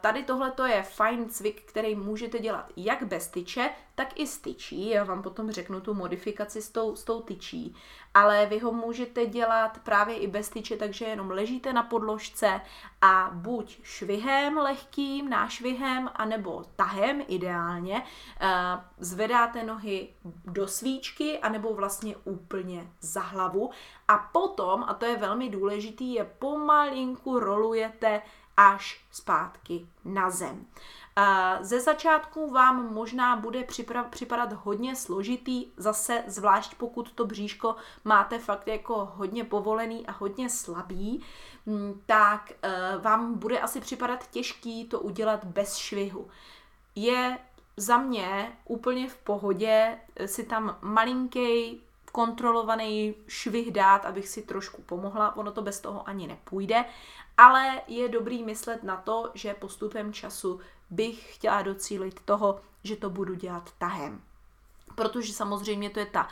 Tady 0.00 0.22
tohle 0.22 0.52
je 0.66 0.82
fajn 0.82 1.28
cvik, 1.28 1.62
který 1.62 1.94
můžete 1.94 2.38
dělat 2.38 2.72
jak 2.76 3.02
bez 3.02 3.28
tyče, 3.28 3.70
tak 3.94 4.20
i 4.20 4.26
s 4.26 4.38
tyčí. 4.38 4.88
Já 4.88 5.04
vám 5.04 5.22
potom 5.22 5.50
řeknu 5.50 5.80
tu 5.80 5.94
modifikaci 5.94 6.62
s 6.62 6.70
tou, 6.70 6.96
s 6.96 7.04
tou 7.04 7.22
tyčí. 7.22 7.74
Ale 8.14 8.46
vy 8.46 8.58
ho 8.58 8.72
můžete 8.72 9.26
dělat 9.26 9.78
právě 9.78 10.16
i 10.16 10.26
bez 10.26 10.48
tyče, 10.48 10.76
takže 10.76 11.04
jenom 11.04 11.30
ležíte 11.30 11.72
na 11.72 11.82
podložce 11.82 12.60
a 13.00 13.30
buď 13.32 13.78
švihem 13.82 14.58
lehkým, 14.58 15.30
nášvihem, 15.30 16.10
anebo 16.14 16.64
tahem 16.76 17.22
ideálně, 17.28 18.02
zvedáte 18.98 19.64
nohy 19.64 20.08
do 20.44 20.68
svíčky, 20.68 21.38
anebo 21.38 21.74
vlastně 21.74 22.16
úplně 22.16 22.92
za 23.00 23.20
hlavu. 23.20 23.70
A 24.08 24.18
potom, 24.18 24.84
a 24.88 24.94
to 24.94 25.06
je 25.06 25.16
velmi 25.16 25.48
důležitý, 25.48 26.14
je 26.14 26.24
pomalinku 26.38 27.38
rolujete 27.38 28.22
až 28.58 29.00
zpátky 29.10 29.86
na 30.04 30.30
zem. 30.30 30.66
Ze 31.60 31.80
začátku 31.80 32.50
vám 32.50 32.94
možná 32.94 33.36
bude 33.36 33.64
připadat 34.10 34.52
hodně 34.52 34.96
složitý, 34.96 35.66
zase 35.76 36.24
zvlášť 36.26 36.74
pokud 36.74 37.12
to 37.12 37.26
bříško 37.26 37.76
máte 38.04 38.38
fakt 38.38 38.68
jako 38.68 39.12
hodně 39.14 39.44
povolený 39.44 40.06
a 40.06 40.12
hodně 40.12 40.50
slabý, 40.50 41.22
mm, 41.66 42.02
tak 42.06 42.52
e, 42.62 42.98
vám 42.98 43.38
bude 43.38 43.60
asi 43.60 43.80
připadat 43.80 44.30
těžký 44.30 44.84
to 44.84 45.00
udělat 45.00 45.44
bez 45.44 45.76
švihu. 45.76 46.28
Je 46.94 47.38
za 47.76 47.98
mě 47.98 48.52
úplně 48.64 49.08
v 49.08 49.16
pohodě 49.16 49.98
si 50.26 50.44
tam 50.44 50.78
malinký 50.82 51.80
kontrolovaný 52.12 53.14
švih 53.28 53.70
dát, 53.70 54.04
abych 54.04 54.28
si 54.28 54.42
trošku 54.42 54.82
pomohla, 54.82 55.36
ono 55.36 55.52
to 55.52 55.62
bez 55.62 55.80
toho 55.80 56.08
ani 56.08 56.26
nepůjde, 56.26 56.84
ale 57.38 57.80
je 57.86 58.08
dobrý 58.08 58.44
myslet 58.44 58.82
na 58.82 58.96
to, 58.96 59.30
že 59.34 59.54
postupem 59.54 60.12
času 60.12 60.60
bych 60.90 61.34
chtěla 61.34 61.62
docílit 61.62 62.20
toho, 62.20 62.60
že 62.84 62.96
to 62.96 63.10
budu 63.10 63.34
dělat 63.34 63.70
tahem. 63.78 64.22
Protože 64.94 65.32
samozřejmě 65.32 65.90
to 65.90 66.00
je 66.00 66.06
ta 66.06 66.28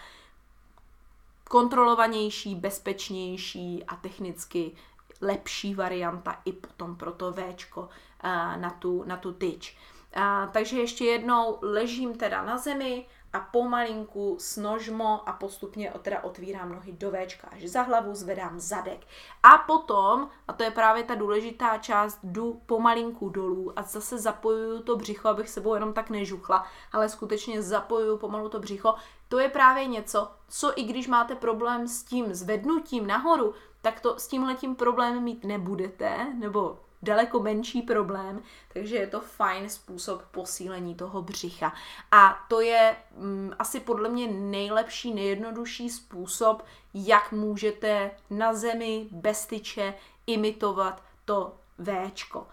kontrolovanější, 1.50 2.54
bezpečnější 2.54 3.84
a 3.84 3.96
technicky 3.96 4.76
lepší 5.20 5.74
varianta 5.74 6.40
i 6.44 6.52
potom 6.52 6.96
pro 6.96 7.12
to 7.12 7.32
Včko 7.32 7.88
eh, 8.22 8.28
na 8.56 8.70
tu, 8.70 9.04
na 9.06 9.16
tu 9.16 9.32
tyč. 9.32 9.76
A, 10.14 10.46
takže 10.46 10.76
ještě 10.78 11.04
jednou 11.04 11.58
ležím 11.62 12.18
teda 12.18 12.42
na 12.42 12.58
zemi 12.58 13.06
a 13.32 13.40
pomalinku 13.40 14.36
snožmo 14.40 15.28
a 15.28 15.32
postupně 15.32 15.92
teda 16.02 16.24
otvírám 16.24 16.72
nohy 16.72 16.92
do 16.92 17.10
Včka 17.10 17.48
až 17.48 17.62
za 17.62 17.82
hlavu, 17.82 18.14
zvedám 18.14 18.60
zadek. 18.60 19.06
A 19.42 19.58
potom, 19.58 20.28
a 20.48 20.52
to 20.52 20.62
je 20.62 20.70
právě 20.70 21.02
ta 21.02 21.14
důležitá 21.14 21.78
část, 21.78 22.18
jdu 22.22 22.60
pomalinku 22.66 23.28
dolů 23.28 23.78
a 23.78 23.82
zase 23.82 24.18
zapojuju 24.18 24.82
to 24.82 24.96
břicho, 24.96 25.28
abych 25.28 25.48
sebou 25.48 25.74
jenom 25.74 25.92
tak 25.92 26.10
nežuchla, 26.10 26.66
ale 26.92 27.08
skutečně 27.08 27.62
zapojuju 27.62 28.18
pomalu 28.18 28.48
to 28.48 28.60
břicho. 28.60 28.94
To 29.28 29.38
je 29.38 29.48
právě 29.48 29.86
něco, 29.86 30.30
co 30.48 30.78
i 30.78 30.82
když 30.82 31.08
máte 31.08 31.34
problém 31.34 31.88
s 31.88 32.02
tím 32.02 32.34
zvednutím 32.34 33.06
nahoru, 33.06 33.54
tak 33.82 34.00
to 34.00 34.18
s 34.18 34.28
tímhletím 34.28 34.74
problémem 34.74 35.22
mít 35.22 35.44
nebudete, 35.44 36.34
nebo 36.34 36.78
daleko 37.06 37.40
menší 37.40 37.82
problém, 37.82 38.42
takže 38.72 38.96
je 38.96 39.06
to 39.06 39.20
fajn 39.20 39.68
způsob 39.68 40.22
posílení 40.30 40.94
toho 40.94 41.22
břicha. 41.22 41.72
A 42.10 42.44
to 42.48 42.60
je 42.60 42.96
mm, 43.16 43.52
asi 43.58 43.80
podle 43.80 44.08
mě 44.08 44.28
nejlepší, 44.28 45.14
nejjednodušší 45.14 45.90
způsob, 45.90 46.62
jak 46.94 47.32
můžete 47.32 48.10
na 48.30 48.54
zemi 48.54 49.08
bez 49.10 49.46
tyče 49.46 49.94
imitovat 50.26 51.02
to 51.24 51.56
Včko. 51.78 52.46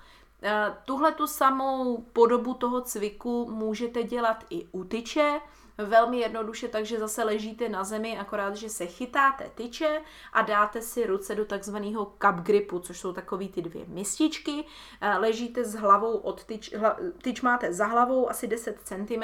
E, 0.43 0.73
tuhle 0.85 1.11
tu 1.11 1.27
samou 1.27 1.97
podobu 1.97 2.53
toho 2.53 2.81
cviku 2.81 3.51
můžete 3.51 4.03
dělat 4.03 4.45
i 4.49 4.65
u 4.71 4.83
tyče, 4.83 5.39
velmi 5.77 6.19
jednoduše, 6.19 6.67
takže 6.67 6.99
zase 6.99 7.23
ležíte 7.23 7.69
na 7.69 7.83
zemi, 7.83 8.17
akorát, 8.17 8.55
že 8.55 8.69
se 8.69 8.85
chytáte 8.85 9.51
tyče 9.55 10.01
a 10.33 10.41
dáte 10.41 10.81
si 10.81 11.05
ruce 11.05 11.35
do 11.35 11.45
takzvaného 11.45 12.05
cup 12.05 12.35
gripu, 12.35 12.79
což 12.79 12.99
jsou 12.99 13.13
takový 13.13 13.49
ty 13.49 13.61
dvě 13.61 13.85
mističky. 13.87 14.65
Eh, 15.01 15.17
ležíte 15.17 15.63
s 15.63 15.75
hlavou 15.75 16.17
od 16.17 16.43
tyč, 16.43 16.75
hla, 16.75 16.97
tyč 17.21 17.41
máte 17.41 17.73
za 17.73 17.85
hlavou 17.85 18.29
asi 18.29 18.47
10 18.47 18.79
cm 18.83 19.23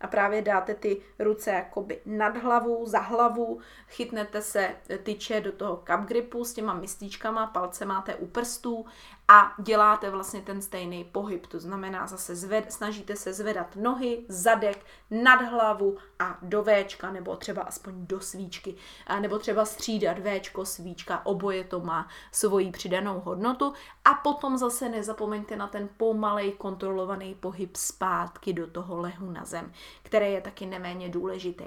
a 0.00 0.06
právě 0.06 0.42
dáte 0.42 0.74
ty 0.74 1.02
ruce 1.18 1.50
jakoby 1.50 2.00
nad 2.06 2.36
hlavu, 2.36 2.86
za 2.86 3.00
hlavu, 3.00 3.60
chytnete 3.88 4.42
se 4.42 4.70
tyče 5.02 5.40
do 5.40 5.52
toho 5.52 5.76
cup 5.76 6.00
gripu 6.00 6.44
s 6.44 6.52
těma 6.52 6.74
mističkama, 6.74 7.46
palce 7.46 7.84
máte 7.84 8.14
u 8.14 8.26
prstů 8.26 8.86
a 9.28 9.54
děláte 9.58 10.10
vlastně 10.10 10.40
ten 10.40 10.62
stejný 10.62 11.04
pohyb. 11.04 11.46
To 11.46 11.60
znamená 11.60 12.06
zase 12.06 12.36
zved, 12.36 12.72
snažíte 12.72 13.16
se 13.16 13.32
zvedat 13.32 13.76
nohy, 13.76 14.24
zadek, 14.28 14.78
nad 15.10 15.42
hlavu 15.42 15.81
a 16.18 16.38
do 16.42 16.64
Včka, 16.64 17.10
nebo 17.10 17.36
třeba 17.36 17.62
aspoň 17.62 18.06
do 18.06 18.20
svíčky, 18.20 18.74
a 19.06 19.20
nebo 19.20 19.38
třeba 19.38 19.64
střídat 19.64 20.16
Včko, 20.18 20.64
svíčka, 20.64 21.26
oboje 21.26 21.64
to 21.64 21.80
má 21.80 22.08
svoji 22.32 22.70
přidanou 22.70 23.20
hodnotu. 23.20 23.72
A 24.04 24.14
potom 24.14 24.58
zase 24.58 24.88
nezapomeňte 24.88 25.56
na 25.56 25.66
ten 25.66 25.88
pomalej 25.96 26.52
kontrolovaný 26.52 27.34
pohyb 27.34 27.76
zpátky 27.76 28.52
do 28.52 28.66
toho 28.66 29.00
lehu 29.00 29.30
na 29.30 29.44
zem, 29.44 29.72
který 30.02 30.32
je 30.32 30.40
taky 30.40 30.66
neméně 30.66 31.08
důležitý. 31.08 31.64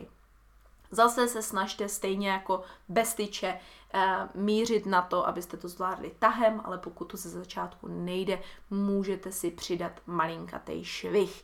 Zase 0.92 1.28
se 1.28 1.42
snažte 1.42 1.90
stejně 1.90 2.30
jako 2.30 2.62
bez 2.90 3.14
tyče 3.14 3.60
eh, 3.94 4.30
mířit 4.36 4.86
na 4.86 5.02
to, 5.02 5.28
abyste 5.28 5.58
to 5.58 5.68
zvládli 5.68 6.12
tahem, 6.20 6.62
ale 6.64 6.78
pokud 6.78 7.06
to 7.06 7.18
ze 7.18 7.30
začátku 7.30 7.88
nejde, 7.88 8.42
můžete 8.70 9.32
si 9.32 9.52
přidat 9.52 9.92
malinkatej 10.06 10.84
švih 10.84 11.44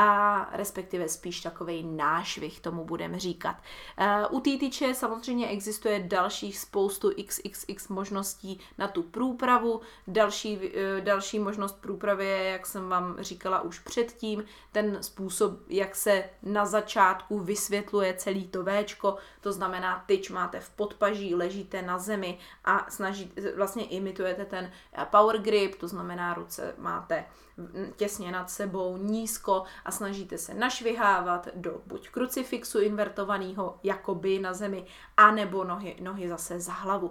a 0.00 0.48
respektive 0.52 1.08
spíš 1.08 1.40
takový 1.40 1.82
nášvih 1.82 2.60
tomu 2.60 2.84
budeme 2.84 3.18
říkat. 3.18 3.56
Eh, 3.98 4.26
u 4.30 4.40
té 4.40 4.50
tyče 4.56 4.94
samozřejmě 4.94 5.48
existuje 5.48 6.00
dalších 6.00 6.58
spoustu 6.58 7.10
XXX 7.10 7.88
možností 7.88 8.60
na 8.78 8.88
tu 8.88 9.02
průpravu. 9.02 9.80
Další, 10.06 10.58
eh, 10.74 11.00
další 11.00 11.38
možnost 11.38 11.80
průpravy 11.80 12.26
je, 12.26 12.44
jak 12.44 12.66
jsem 12.66 12.88
vám 12.88 13.16
říkala 13.20 13.60
už 13.60 13.78
předtím, 13.78 14.44
ten 14.72 15.02
způsob, 15.02 15.52
jak 15.68 15.96
se 15.96 16.24
na 16.42 16.66
začátku 16.66 17.38
vysvětluje 17.38 18.14
celý 18.14 18.48
to 18.48 18.64
Včko, 18.64 19.16
to 19.40 19.52
znamená 19.52 20.04
tyč 20.06 20.30
máte 20.30 20.60
v 20.60 20.70
podpaží, 20.70 21.34
ležíte 21.34 21.82
na 21.82 21.98
zemi 21.98 22.38
a 22.64 22.86
snažíte, 22.90 23.52
vlastně 23.56 23.84
imitujete 23.84 24.44
ten 24.44 24.72
power 25.10 25.38
grip, 25.38 25.74
to 25.74 25.88
znamená 25.88 26.34
ruce 26.34 26.74
máte 26.78 27.24
těsně 27.96 28.32
nad 28.32 28.50
sebou, 28.50 28.96
nízko 28.96 29.62
a 29.84 29.90
snažíte 29.90 30.38
se 30.38 30.54
našvihávat 30.54 31.48
do 31.54 31.80
buď 31.86 32.08
krucifixu 32.08 32.80
invertovaného, 32.80 33.78
jakoby 33.82 34.38
na 34.38 34.54
zemi, 34.54 34.84
anebo 35.16 35.64
nohy, 35.64 35.96
nohy 36.00 36.28
zase 36.28 36.60
za 36.60 36.72
hlavu. 36.72 37.10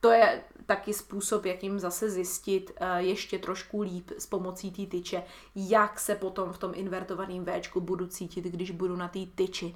To 0.00 0.10
je 0.10 0.42
taky 0.66 0.94
způsob, 0.94 1.44
jakým 1.44 1.78
zase 1.78 2.10
zjistit 2.10 2.70
uh, 2.70 2.96
ještě 2.96 3.38
trošku 3.38 3.82
líp 3.82 4.10
s 4.18 4.26
pomocí 4.26 4.70
té 4.70 4.86
tyče, 4.86 5.22
jak 5.54 6.00
se 6.00 6.14
potom 6.14 6.52
v 6.52 6.58
tom 6.58 6.72
invertovaném 6.74 7.44
Včku 7.44 7.80
budu 7.80 8.06
cítit, 8.06 8.44
když 8.44 8.70
budu 8.70 8.96
na 8.96 9.08
té 9.08 9.18
tyči. 9.34 9.74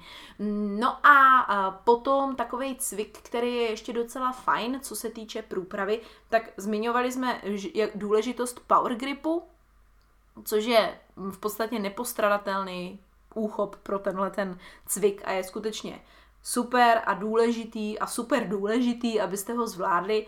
No 0.79 1.05
a 1.05 1.47
uh, 1.49 1.75
potom 1.83 2.35
takový 2.35 2.75
cvik, 2.75 3.17
který 3.17 3.55
je 3.55 3.69
ještě 3.69 3.93
docela 3.93 4.31
fajn, 4.31 4.79
co 4.81 4.95
se 4.95 5.09
týče 5.09 5.41
průpravy, 5.41 6.01
tak 6.29 6.49
zmiňovali 6.57 7.11
jsme 7.11 7.41
důležitost 7.95 8.59
power 8.67 8.95
gripu, 8.95 9.43
což 10.43 10.65
je 10.65 10.99
v 11.15 11.37
podstatě 11.37 11.79
nepostradatelný 11.79 12.99
úchop 13.33 13.75
pro 13.75 13.99
tenhle 13.99 14.31
ten 14.31 14.57
cvik 14.85 15.21
a 15.25 15.31
je 15.31 15.43
skutečně 15.43 16.01
super 16.45 17.01
a 17.05 17.13
důležitý 17.13 17.99
a 17.99 18.07
super 18.07 18.47
důležitý, 18.47 19.21
abyste 19.21 19.53
ho 19.53 19.67
zvládli, 19.67 20.27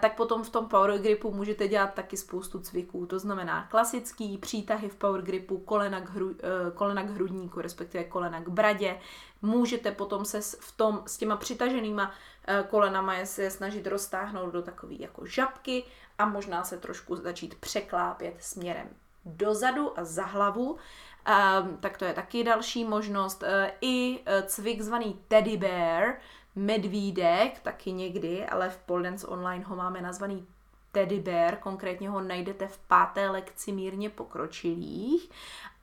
tak 0.00 0.16
potom 0.16 0.44
v 0.44 0.50
tom 0.50 0.66
Power 0.66 0.98
Gripu 0.98 1.30
můžete 1.34 1.68
dělat 1.68 1.94
taky 1.94 2.16
spoustu 2.16 2.60
cviků. 2.60 3.06
To 3.06 3.18
znamená 3.18 3.66
klasický 3.70 4.38
přítahy 4.38 4.88
v 4.88 4.94
Power 4.94 5.22
Gripu, 5.22 5.58
kolena 5.58 6.00
k, 6.00 6.10
hru, 6.10 6.34
eh, 6.42 6.70
kolena 6.70 7.02
k 7.02 7.10
hrudníku, 7.10 7.60
respektive 7.60 8.04
kolena 8.04 8.40
k 8.40 8.48
bradě. 8.48 9.00
Můžete 9.42 9.92
potom 9.92 10.24
se 10.24 10.40
v 10.40 10.72
tom 10.76 11.02
s 11.06 11.16
těma 11.16 11.36
přitaženýma 11.36 12.12
eh, 12.46 12.64
kolenama 12.70 13.14
je 13.14 13.26
se 13.26 13.50
snažit 13.50 13.86
roztáhnout 13.86 14.52
do 14.52 14.62
takové 14.62 14.94
jako 14.98 15.26
žabky 15.26 15.84
a 16.18 16.26
možná 16.28 16.64
se 16.64 16.78
trošku 16.78 17.16
začít 17.16 17.54
překlápět 17.54 18.36
směrem 18.40 18.88
dozadu 19.28 19.98
a 19.98 20.04
za 20.04 20.24
hlavu, 20.24 20.70
um, 20.72 21.76
tak 21.80 21.98
to 21.98 22.04
je 22.04 22.14
taky 22.14 22.44
další 22.44 22.84
možnost. 22.84 23.42
Uh, 23.42 23.48
I 23.80 24.18
uh, 24.18 24.46
cvik 24.46 24.82
zvaný 24.82 25.20
teddy 25.28 25.56
bear, 25.56 26.14
medvídek, 26.54 27.60
taky 27.60 27.92
někdy, 27.92 28.46
ale 28.46 28.70
v 28.70 28.76
Pole 28.76 29.02
Dance 29.02 29.26
Online 29.26 29.64
ho 29.64 29.76
máme 29.76 30.00
nazvaný 30.00 30.46
teddy 30.92 31.20
bear, 31.20 31.56
konkrétně 31.56 32.10
ho 32.10 32.20
najdete 32.20 32.68
v 32.68 32.78
páté 32.78 33.30
lekci 33.30 33.72
mírně 33.72 34.10
pokročilých 34.10 35.30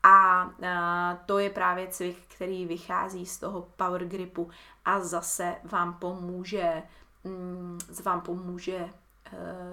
a 0.03 0.45
uh, 0.45 1.17
to 1.25 1.39
je 1.39 1.49
právě 1.49 1.87
cvik, 1.87 2.17
který 2.27 2.65
vychází 2.65 3.25
z 3.25 3.39
toho 3.39 3.67
power 3.75 4.05
gripu 4.05 4.49
a 4.85 4.99
zase 4.99 5.55
vám 5.63 5.93
pomůže, 5.93 6.83
mm, 7.23 7.79
vám 8.03 8.21
pomůže 8.21 8.89
Eh, 8.89 9.04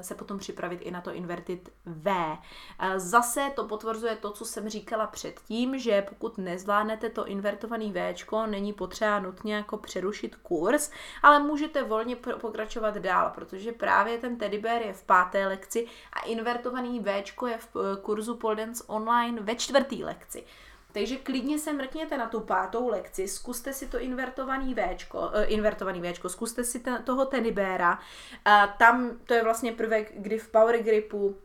se 0.01 0.15
potom 0.15 0.39
připravit 0.39 0.81
i 0.83 0.91
na 0.91 1.01
to 1.01 1.15
inverted 1.15 1.69
V. 1.87 2.39
Eh, 2.79 3.01
zase 3.01 3.51
to 3.57 3.65
potvrzuje 3.65 4.17
to, 4.17 4.31
co 4.31 4.45
jsem 4.45 4.69
říkala 4.69 5.07
předtím, 5.07 5.79
že 5.79 6.03
pokud 6.03 6.39
nezvládnete 6.39 7.11
to 7.11 7.27
invertovaný 7.27 7.93
V, 7.93 8.15
není 8.47 8.73
potřeba 8.73 9.21
nutně 9.21 9.55
jako 9.55 9.77
přerušit 9.77 10.37
kurz, 10.37 10.91
ale 11.23 11.39
můžete 11.39 11.83
volně 11.83 12.17
pokračovat 12.17 12.95
dál, 12.95 13.33
protože 13.35 13.73
právě 13.73 14.19
ten 14.19 14.37
teddy 14.37 14.59
bear 14.59 14.83
je 14.83 14.93
v 14.93 15.05
páté 15.05 15.47
lekci 15.47 15.87
a 16.13 16.21
invertovaný 16.21 17.01
V 17.01 17.07
je 17.47 17.59
v 17.59 17.77
eh, 17.77 18.01
kurzu 18.01 18.37
Pole 18.37 18.57
Dance 18.57 18.85
Online 18.87 19.43
ve 19.43 19.55
čtvrtý 19.57 20.05
lekci. 20.05 20.45
Takže 20.93 21.17
klidně 21.17 21.59
se 21.59 21.73
mrkněte 21.73 22.19
na 22.19 22.29
tu 22.29 22.41
pátou 22.41 22.89
lekci, 22.89 23.29
zkuste 23.29 23.73
si 23.73 23.89
to 23.89 24.01
invertovaný 24.01 24.75
Včko, 24.75 25.19
uh, 25.19 25.29
invertovaný 25.47 26.01
Včko, 26.01 26.29
zkuste 26.29 26.65
si 26.65 26.81
ten, 26.81 27.03
toho 27.03 27.25
tenibéra. 27.25 27.99
Uh, 28.47 28.73
tam 28.79 29.11
to 29.25 29.35
je 29.35 29.45
vlastně 29.45 29.73
prvek, 29.73 30.13
kdy 30.17 30.39
v 30.39 30.49
power 30.49 30.83
gripu 30.83 31.37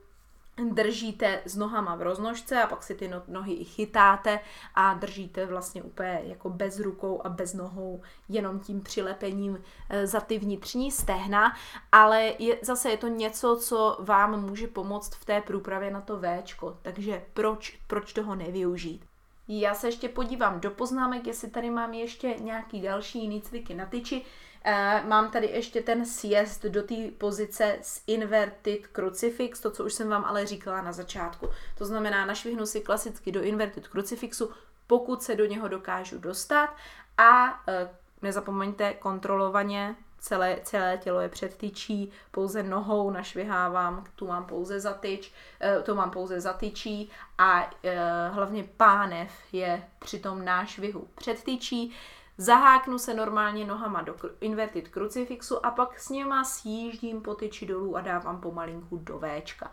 držíte 0.66 1.42
s 1.46 1.56
nohama 1.56 1.96
v 1.96 2.02
roznožce 2.02 2.64
a 2.64 2.68
pak 2.68 2.84
si 2.84 2.96
ty 2.96 3.08
no, 3.08 3.24
nohy 3.28 3.54
i 3.54 3.64
chytáte 3.64 4.40
a 4.76 4.94
držíte 4.94 5.46
vlastně 5.46 5.84
úplně 5.84 6.22
jako 6.24 6.50
bez 6.50 6.80
rukou 6.80 7.22
a 7.24 7.30
bez 7.30 7.54
nohou, 7.54 8.02
jenom 8.30 8.60
tím 8.60 8.82
přilepením 8.82 9.64
eh, 9.90 10.08
za 10.08 10.20
ty 10.20 10.40
vnitřní 10.40 10.92
stehna, 10.92 11.56
ale 11.92 12.34
je, 12.40 12.58
zase 12.62 12.90
je 12.90 12.98
to 12.98 13.08
něco, 13.08 13.58
co 13.62 13.98
vám 14.00 14.42
může 14.42 14.68
pomoct 14.68 15.16
v 15.16 15.26
té 15.26 15.42
průpravě 15.42 15.92
na 15.92 16.02
to 16.02 16.20
Včko, 16.20 16.78
takže 16.82 17.24
proč, 17.34 17.80
proč 17.88 18.14
toho 18.14 18.36
nevyužít? 18.36 19.06
Já 19.48 19.74
se 19.74 19.88
ještě 19.88 20.10
podívám 20.10 20.60
do 20.60 20.72
poznámek, 20.72 21.28
jestli 21.28 21.50
tady 21.50 21.70
mám 21.70 21.94
ještě 21.94 22.36
nějaký 22.40 22.82
další 22.82 23.22
jiný 23.22 23.42
cviky 23.42 23.74
na 23.74 23.86
tyči. 23.86 24.22
Uh, 24.68 25.10
mám 25.10 25.32
tady 25.32 25.48
ještě 25.48 25.82
ten 25.82 26.06
sjezd 26.06 26.66
do 26.66 26.84
té 26.84 26.96
pozice 27.18 27.78
s 27.82 28.04
inverted 28.08 28.88
crucifix, 28.88 29.60
to, 29.60 29.72
co 29.72 29.86
už 29.86 29.94
jsem 29.94 30.10
vám 30.10 30.26
ale 30.26 30.46
říkala 30.46 30.82
na 30.82 30.92
začátku. 30.92 31.50
To 31.78 31.86
znamená, 31.86 32.26
našvihnu 32.26 32.66
si 32.66 32.82
klasicky 32.82 33.32
do 33.32 33.44
inverted 33.44 33.88
crucifixu, 33.88 34.52
pokud 34.88 35.24
se 35.24 35.36
do 35.36 35.46
něho 35.46 35.68
dokážu 35.68 36.18
dostat 36.18 36.76
a 37.18 37.46
uh, 37.46 37.74
nezapomeňte 38.22 38.94
kontrolovaně 38.94 39.96
celé, 40.20 40.60
celé 40.64 40.98
tělo 40.98 41.20
je 41.20 41.30
před 41.30 41.58
tyčí, 41.58 42.12
pouze 42.32 42.64
nohou 42.64 43.12
našvihávám, 43.12 44.04
tu 44.16 44.28
mám 44.28 44.46
pouze 44.46 44.80
za 44.80 44.94
tyč, 44.94 45.34
eh, 45.62 45.82
to 45.82 45.96
mám 45.96 46.12
pouze 46.12 46.42
za 46.42 46.54
tyčí 46.54 47.10
a 47.38 47.72
eh, 47.84 48.30
hlavně 48.32 48.64
pánev 48.78 49.32
je 49.52 49.84
při 50.00 50.20
tom 50.20 50.46
nášvihu 50.46 51.08
před 51.16 51.44
tyčí. 51.44 51.94
Zaháknu 52.38 53.00
se 53.00 53.14
normálně 53.14 53.66
nohama 53.66 54.02
do 54.02 54.16
inverted 54.42 54.88
krucifixu 54.88 55.66
a 55.66 55.72
pak 55.72 56.00
s 56.00 56.10
něma 56.10 56.44
sjíždím 56.44 57.22
po 57.22 57.36
tyči 57.36 57.66
dolů 57.66 57.98
a 57.98 58.02
dávám 58.02 58.42
pomalinku 58.42 58.98
do 58.98 59.20
Včka. 59.20 59.72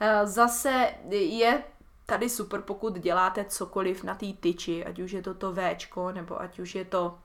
Eh, 0.00 0.26
zase 0.26 0.94
je 1.10 1.62
tady 2.06 2.28
super, 2.28 2.60
pokud 2.60 2.98
děláte 2.98 3.44
cokoliv 3.44 4.04
na 4.04 4.14
té 4.14 4.26
tyči, 4.40 4.84
ať 4.84 4.98
už 4.98 5.12
je 5.12 5.22
to 5.22 5.34
to 5.34 5.52
Včko, 5.52 6.12
nebo 6.12 6.40
ať 6.40 6.58
už 6.58 6.74
je 6.74 6.84
to 6.84 7.18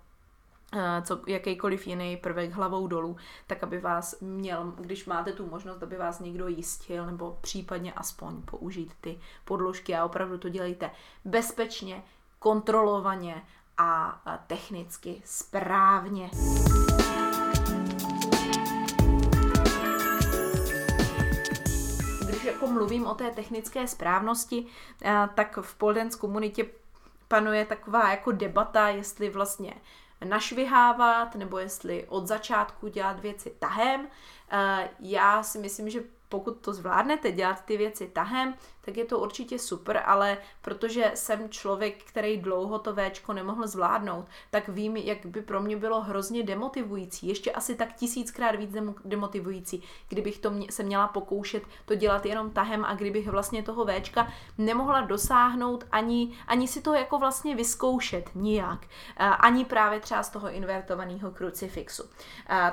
co, 1.04 1.22
jakýkoliv 1.28 1.88
jiný 1.88 2.18
prvek 2.18 2.52
hlavou 2.52 2.88
dolů, 2.88 3.18
tak 3.48 3.64
aby 3.64 3.80
vás 3.80 4.20
měl, 4.22 4.74
když 4.78 5.06
máte 5.06 5.34
tu 5.34 5.50
možnost, 5.50 5.84
aby 5.84 5.98
vás 5.98 6.20
někdo 6.20 6.48
jistil, 6.48 7.06
nebo 7.06 7.38
případně 7.42 7.94
aspoň 7.94 8.42
použít 8.42 8.94
ty 9.02 9.20
podložky 9.46 9.96
a 9.96 10.06
opravdu 10.06 10.38
to 10.38 10.50
dělejte 10.50 10.92
bezpečně, 11.26 12.04
kontrolovaně 12.40 13.44
a 13.78 14.22
technicky 14.48 15.22
správně. 15.26 16.30
Když 22.26 22.44
jako 22.44 22.68
mluvím 22.68 23.06
o 23.06 23.16
té 23.16 23.32
technické 23.32 23.88
správnosti, 23.88 24.66
tak 25.36 25.60
v 25.62 25.76
Poldens 25.76 26.16
komunitě 26.16 26.66
panuje 27.28 27.66
taková 27.66 28.12
jako 28.12 28.32
debata, 28.32 28.88
jestli 28.90 29.30
vlastně 29.30 29.74
našvihávat, 30.26 31.36
nebo 31.36 31.60
jestli 31.60 32.06
od 32.08 32.28
začátku 32.28 32.88
dělat 32.88 33.20
věci 33.20 33.56
tahem. 33.60 34.08
Eh, 34.52 34.90
já 35.00 35.44
si 35.44 35.60
myslím, 35.60 35.90
že 35.90 36.04
pokud 36.30 36.58
to 36.62 36.74
zvládnete 36.74 37.32
dělat 37.32 37.66
ty 37.66 37.78
věci 37.78 38.08
tahem, 38.08 38.54
tak 38.82 38.98
je 38.98 39.06
to 39.06 39.20
určitě 39.20 39.60
super, 39.60 40.04
ale 40.06 40.38
protože 40.62 41.12
jsem 41.16 41.50
člověk, 41.50 42.04
který 42.04 42.38
dlouho 42.38 42.80
to 42.80 42.96
Včko 42.96 43.34
nemohl 43.34 43.68
zvládnout, 43.68 44.26
tak 44.50 44.70
vím, 44.70 44.98
jak 44.98 45.26
by 45.26 45.42
pro 45.42 45.62
mě 45.62 45.78
bylo 45.78 46.02
hrozně 46.02 46.44
demotivující, 46.44 47.28
ještě 47.28 47.52
asi 47.52 47.76
tak 47.76 47.94
tisíckrát 47.94 48.56
víc 48.56 48.76
demotivující, 49.06 49.84
kdybych 50.10 50.40
to 50.40 50.52
mě, 50.52 50.72
se 50.72 50.84
měla 50.84 51.08
pokoušet 51.08 51.64
to 51.86 51.96
dělat 51.96 52.26
jenom 52.26 52.52
tahem 52.52 52.86
a 52.86 52.96
kdybych 52.96 53.28
vlastně 53.28 53.64
toho 53.64 53.86
Včka 53.86 54.34
nemohla 54.58 55.02
dosáhnout 55.02 55.86
ani, 55.92 56.38
ani 56.48 56.68
si 56.68 56.82
to 56.82 56.94
jako 56.94 57.20
vlastně 57.20 57.56
vyzkoušet 57.56 58.30
nijak, 58.36 58.88
ani 59.18 59.66
právě 59.66 60.00
třeba 60.00 60.24
z 60.24 60.30
toho 60.30 60.52
invertovaného 60.52 61.32
krucifixu. 61.32 62.04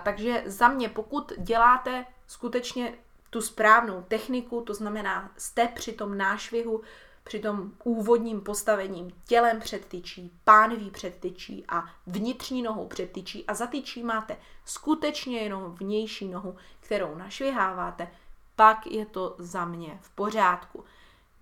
Takže 0.03 0.43
za 0.47 0.69
mě, 0.69 0.89
pokud 0.89 1.33
děláte 1.39 2.07
skutečně 2.27 2.95
tu 3.35 3.43
správnou 3.43 4.03
techniku, 4.09 4.61
to 4.61 4.75
znamená 4.75 5.33
jste 5.37 5.69
při 5.69 5.93
tom 5.93 6.19
nášvihu, 6.19 6.83
při 7.25 7.41
tom 7.41 7.73
úvodním 7.85 8.41
postavením 8.41 9.11
tělem 9.27 9.61
před 9.61 9.85
tyčí, 9.85 10.33
pánví 10.45 10.91
před 10.91 11.17
tyčí 11.17 11.65
a 11.69 11.85
vnitřní 12.07 12.63
nohou 12.63 12.87
před 12.87 13.13
tyčí 13.13 13.47
a 13.47 13.55
za 13.55 13.67
tyčí 13.67 14.03
máte 14.03 14.37
skutečně 14.65 15.39
jenom 15.39 15.75
vnější 15.75 16.29
nohu, 16.29 16.57
kterou 16.81 17.15
našviháváte, 17.15 18.11
pak 18.57 18.87
je 18.87 19.07
to 19.07 19.35
za 19.39 19.65
mě 19.65 19.99
v 20.03 20.11
pořádku. 20.11 20.85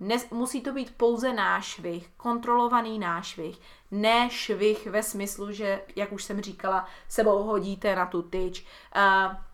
Ne, 0.01 0.17
musí 0.31 0.61
to 0.61 0.73
být 0.73 0.97
pouze 0.97 1.33
nášvih, 1.33 2.09
kontrolovaný 2.17 2.99
nášvih, 2.99 3.61
ne 3.91 4.31
švih 4.31 4.87
ve 4.87 5.03
smyslu, 5.03 5.53
že, 5.53 5.83
jak 5.97 6.13
už 6.13 6.25
jsem 6.25 6.41
říkala, 6.41 6.87
sebou 7.09 7.43
hodíte 7.43 7.97
na 7.97 8.07
tu 8.07 8.23
tyč. 8.23 8.67
Uh, 8.97 9.52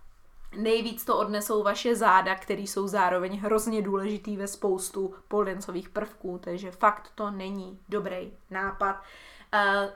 Nejvíc 0.56 1.04
to 1.04 1.18
odnesou 1.18 1.62
vaše 1.62 1.96
záda, 1.96 2.34
které 2.34 2.62
jsou 2.62 2.88
zároveň 2.88 3.38
hrozně 3.38 3.82
důležitý 3.82 4.36
ve 4.36 4.46
spoustu 4.46 5.14
poldencových 5.28 5.88
prvků, 5.88 6.40
takže 6.44 6.70
fakt 6.70 7.12
to 7.14 7.30
není 7.30 7.80
dobrý 7.88 8.32
nápad. 8.50 9.02
Uh, 9.54 9.90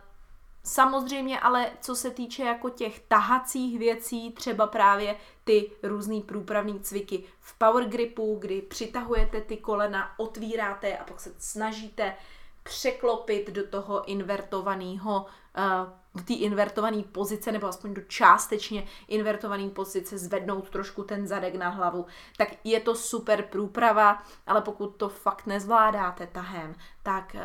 Samozřejmě 0.65 1.41
ale 1.41 1.71
co 1.81 1.97
se 1.97 2.11
týče 2.11 2.43
jako 2.43 2.71
těch 2.71 3.01
tahacích 3.01 3.79
věcí, 3.79 4.33
třeba 4.33 4.67
právě 4.67 5.17
ty 5.45 5.71
různý 5.83 6.23
průpravní 6.23 6.81
cviky 6.81 7.25
v 7.41 7.59
power 7.59 7.85
gripu, 7.85 8.37
kdy 8.41 8.63
přitahujete 8.63 9.41
ty 9.41 9.57
kolena, 9.57 10.15
otvíráte 10.17 10.99
a 10.99 11.05
pak 11.05 11.21
se 11.21 11.33
snažíte 11.39 12.15
překlopit 12.63 13.51
do 13.51 13.67
toho 13.67 14.05
invertovaného 14.05 15.27
uh, 15.59 15.93
do 16.15 16.23
té 16.23 16.35
invertované 16.35 17.03
pozice, 17.03 17.53
nebo 17.53 17.67
aspoň 17.67 17.95
do 17.95 18.03
částečně 18.03 18.87
invertované 19.09 19.69
pozice, 19.69 20.19
zvednout 20.19 20.71
trošku 20.71 21.03
ten 21.03 21.27
zadek 21.27 21.55
na 21.55 21.69
hlavu, 21.69 22.07
tak 22.37 22.49
je 22.65 22.81
to 22.81 22.95
super 22.95 23.43
průprava, 23.43 24.23
ale 24.47 24.61
pokud 24.61 24.97
to 24.97 25.09
fakt 25.09 25.47
nezvládáte 25.47 26.27
tahem, 26.27 26.75
tak 27.03 27.35
e, 27.35 27.41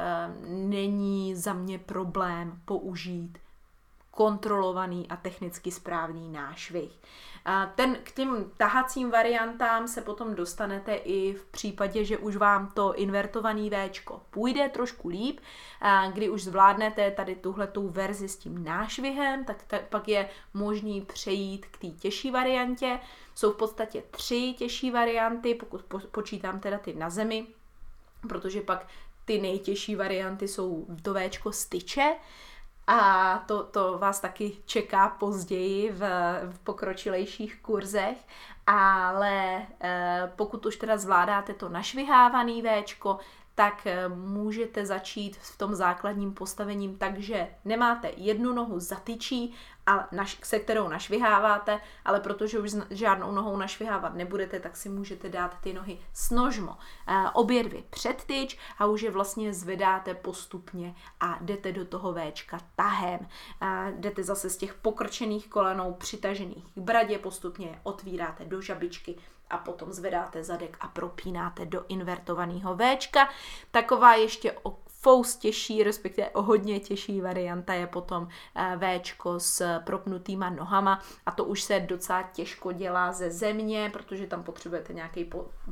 není 0.47 1.35
za 1.35 1.53
mě 1.53 1.79
problém 1.79 2.61
použít 2.65 3.37
kontrolovaný 4.17 5.07
a 5.09 5.15
technicky 5.15 5.71
správný 5.71 6.29
nášvih. 6.29 6.91
Ten, 7.75 7.97
k 8.03 8.11
těm 8.11 8.51
tahacím 8.57 9.11
variantám 9.11 9.87
se 9.87 10.01
potom 10.01 10.35
dostanete 10.35 10.95
i 10.95 11.33
v 11.33 11.45
případě, 11.45 12.05
že 12.05 12.17
už 12.17 12.35
vám 12.35 12.71
to 12.73 12.93
invertovaný 12.93 13.69
V 13.69 14.19
půjde 14.29 14.69
trošku 14.69 15.07
líp, 15.07 15.39
kdy 16.13 16.29
už 16.29 16.43
zvládnete 16.43 17.11
tady 17.11 17.35
tuhletou 17.35 17.87
verzi 17.87 18.29
s 18.29 18.37
tím 18.37 18.63
nášvihem, 18.63 19.45
tak 19.45 19.63
t- 19.63 19.85
pak 19.89 20.07
je 20.07 20.29
možný 20.53 21.01
přejít 21.01 21.65
k 21.65 21.77
té 21.77 21.87
těžší 21.87 22.31
variantě. 22.31 22.99
Jsou 23.35 23.51
v 23.51 23.57
podstatě 23.57 24.03
tři 24.11 24.55
těžší 24.57 24.91
varianty, 24.91 25.55
pokud 25.55 25.81
po- 25.81 25.99
počítám 25.99 26.59
teda 26.59 26.77
ty 26.77 26.93
na 26.93 27.09
zemi, 27.09 27.47
protože 28.29 28.61
pak 28.61 28.87
ty 29.25 29.41
nejtěžší 29.41 29.95
varianty 29.95 30.47
jsou 30.47 30.85
to 31.01 31.13
V 31.13 31.51
styče, 31.51 32.15
a 32.87 33.37
to, 33.47 33.63
to 33.63 33.97
vás 33.97 34.19
taky 34.19 34.57
čeká 34.65 35.09
později 35.09 35.91
v, 35.91 35.99
v 36.51 36.59
pokročilejších 36.59 37.61
kurzech, 37.61 38.17
ale 38.67 39.67
e, 39.81 40.31
pokud 40.35 40.65
už 40.65 40.75
teda 40.75 40.97
zvládáte 40.97 41.53
to 41.53 41.69
našvihávaný 41.69 42.63
Včko, 42.63 43.19
tak 43.57 43.87
eh, 43.87 44.09
můžete 44.09 44.85
začít 44.85 45.37
v 45.37 45.57
tom 45.57 45.75
základním 45.75 46.33
postavením 46.33 46.97
tak, 46.97 47.17
že 47.17 47.47
nemáte 47.65 48.11
jednu 48.15 48.53
nohu 48.53 48.79
zatyčí, 48.79 49.55
a 49.87 50.07
naš, 50.11 50.39
se 50.43 50.59
kterou 50.59 50.87
našviháváte, 50.87 51.81
ale 52.05 52.19
protože 52.19 52.59
už 52.59 52.75
žádnou 52.89 53.31
nohou 53.31 53.57
našvihávat 53.57 54.15
nebudete, 54.15 54.59
tak 54.59 54.77
si 54.77 54.89
můžete 54.89 55.29
dát 55.29 55.57
ty 55.61 55.73
nohy 55.73 55.99
snožmo. 56.13 56.77
E, 57.07 57.29
obě 57.33 57.63
dvě 57.63 57.83
před 57.89 58.23
tyč 58.23 58.57
a 58.79 58.85
už 58.85 59.01
je 59.01 59.11
vlastně 59.11 59.53
zvedáte 59.53 60.13
postupně 60.13 60.95
a 61.19 61.37
jdete 61.41 61.71
do 61.71 61.85
toho 61.85 62.13
Včka 62.13 62.59
tahem. 62.75 63.19
E, 63.61 63.93
jdete 63.97 64.23
zase 64.23 64.49
z 64.49 64.57
těch 64.57 64.73
pokrčených 64.73 65.47
kolenou, 65.47 65.93
přitažených 65.93 66.65
k 66.75 66.77
bradě, 66.77 67.19
postupně 67.19 67.79
otvíráte 67.83 68.45
do 68.45 68.61
žabičky 68.61 69.15
a 69.49 69.57
potom 69.57 69.93
zvedáte 69.93 70.43
zadek 70.43 70.77
a 70.79 70.87
propínáte 70.87 71.65
do 71.65 71.85
invertovaného 71.87 72.77
Včka. 72.77 73.29
Taková 73.71 74.15
ještě 74.15 74.51
fous 75.07 75.35
těžší, 75.35 75.83
respektive 75.83 76.29
o 76.29 76.41
hodně 76.41 76.79
těžší 76.79 77.21
varianta 77.21 77.73
je 77.73 77.87
potom 77.87 78.27
eh, 78.55 78.99
Včko 78.99 79.39
s 79.39 79.79
propnutýma 79.79 80.49
nohama 80.49 81.01
a 81.25 81.31
to 81.31 81.43
už 81.45 81.63
se 81.63 81.79
docela 81.79 82.23
těžko 82.23 82.71
dělá 82.71 83.11
ze 83.11 83.31
země, 83.31 83.89
protože 83.93 84.27
tam 84.27 84.43
potřebujete 84.43 84.93
nějaký 84.93 85.29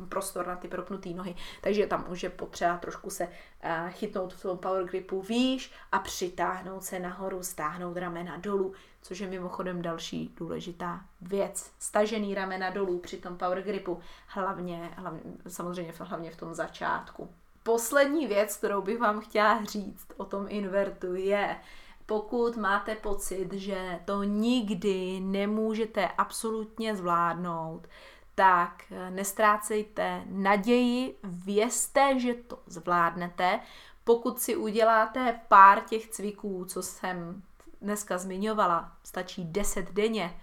prostor 0.09 0.47
na 0.47 0.55
ty 0.55 0.67
propnuté 0.67 1.09
nohy, 1.09 1.35
takže 1.61 1.87
tam 1.87 2.05
už 2.09 2.23
je 2.23 2.29
potřeba 2.29 2.77
trošku 2.77 3.09
se 3.09 3.27
eh, 3.61 3.85
chytnout 3.89 4.33
v 4.33 4.41
tom 4.41 4.57
power 4.57 4.83
gripu 4.83 5.21
výš 5.21 5.71
a 5.91 5.99
přitáhnout 5.99 6.83
se 6.83 6.99
nahoru, 6.99 7.43
stáhnout 7.43 7.97
ramena 7.97 8.37
dolů, 8.37 8.73
což 9.01 9.19
je 9.19 9.27
mimochodem 9.27 9.81
další 9.81 10.33
důležitá 10.37 11.01
věc. 11.21 11.71
Stažený 11.79 12.35
ramena 12.35 12.69
dolů 12.69 12.99
při 12.99 13.17
tom 13.17 13.37
power 13.37 13.61
gripu, 13.61 13.99
hlavně, 14.27 14.89
hlavně 14.97 15.21
samozřejmě 15.47 15.93
hlavně 15.99 16.31
v 16.31 16.37
tom 16.37 16.53
začátku 16.53 17.29
poslední 17.65 18.27
věc, 18.27 18.57
kterou 18.57 18.81
bych 18.81 18.99
vám 18.99 19.19
chtěla 19.19 19.63
říct 19.63 20.07
o 20.17 20.25
tom 20.25 20.45
invertu 20.49 21.15
je, 21.15 21.55
pokud 22.05 22.57
máte 22.57 22.95
pocit, 22.95 23.53
že 23.53 23.99
to 24.05 24.23
nikdy 24.23 25.19
nemůžete 25.19 26.07
absolutně 26.07 26.95
zvládnout, 26.95 27.87
tak 28.35 28.83
nestrácejte 29.09 30.23
naději, 30.25 31.19
vězte, 31.23 32.19
že 32.19 32.33
to 32.33 32.59
zvládnete. 32.67 33.59
Pokud 34.03 34.39
si 34.39 34.55
uděláte 34.55 35.39
pár 35.47 35.81
těch 35.81 36.07
cviků, 36.07 36.65
co 36.65 36.83
jsem 36.83 37.43
dneska 37.81 38.17
zmiňovala, 38.17 38.91
stačí 39.03 39.43
10 39.45 39.91
denně, 39.91 40.39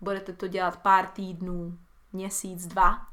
budete 0.00 0.32
to 0.32 0.48
dělat 0.48 0.82
pár 0.82 1.06
týdnů, 1.06 1.78
měsíc, 2.12 2.66
dva, 2.66 3.06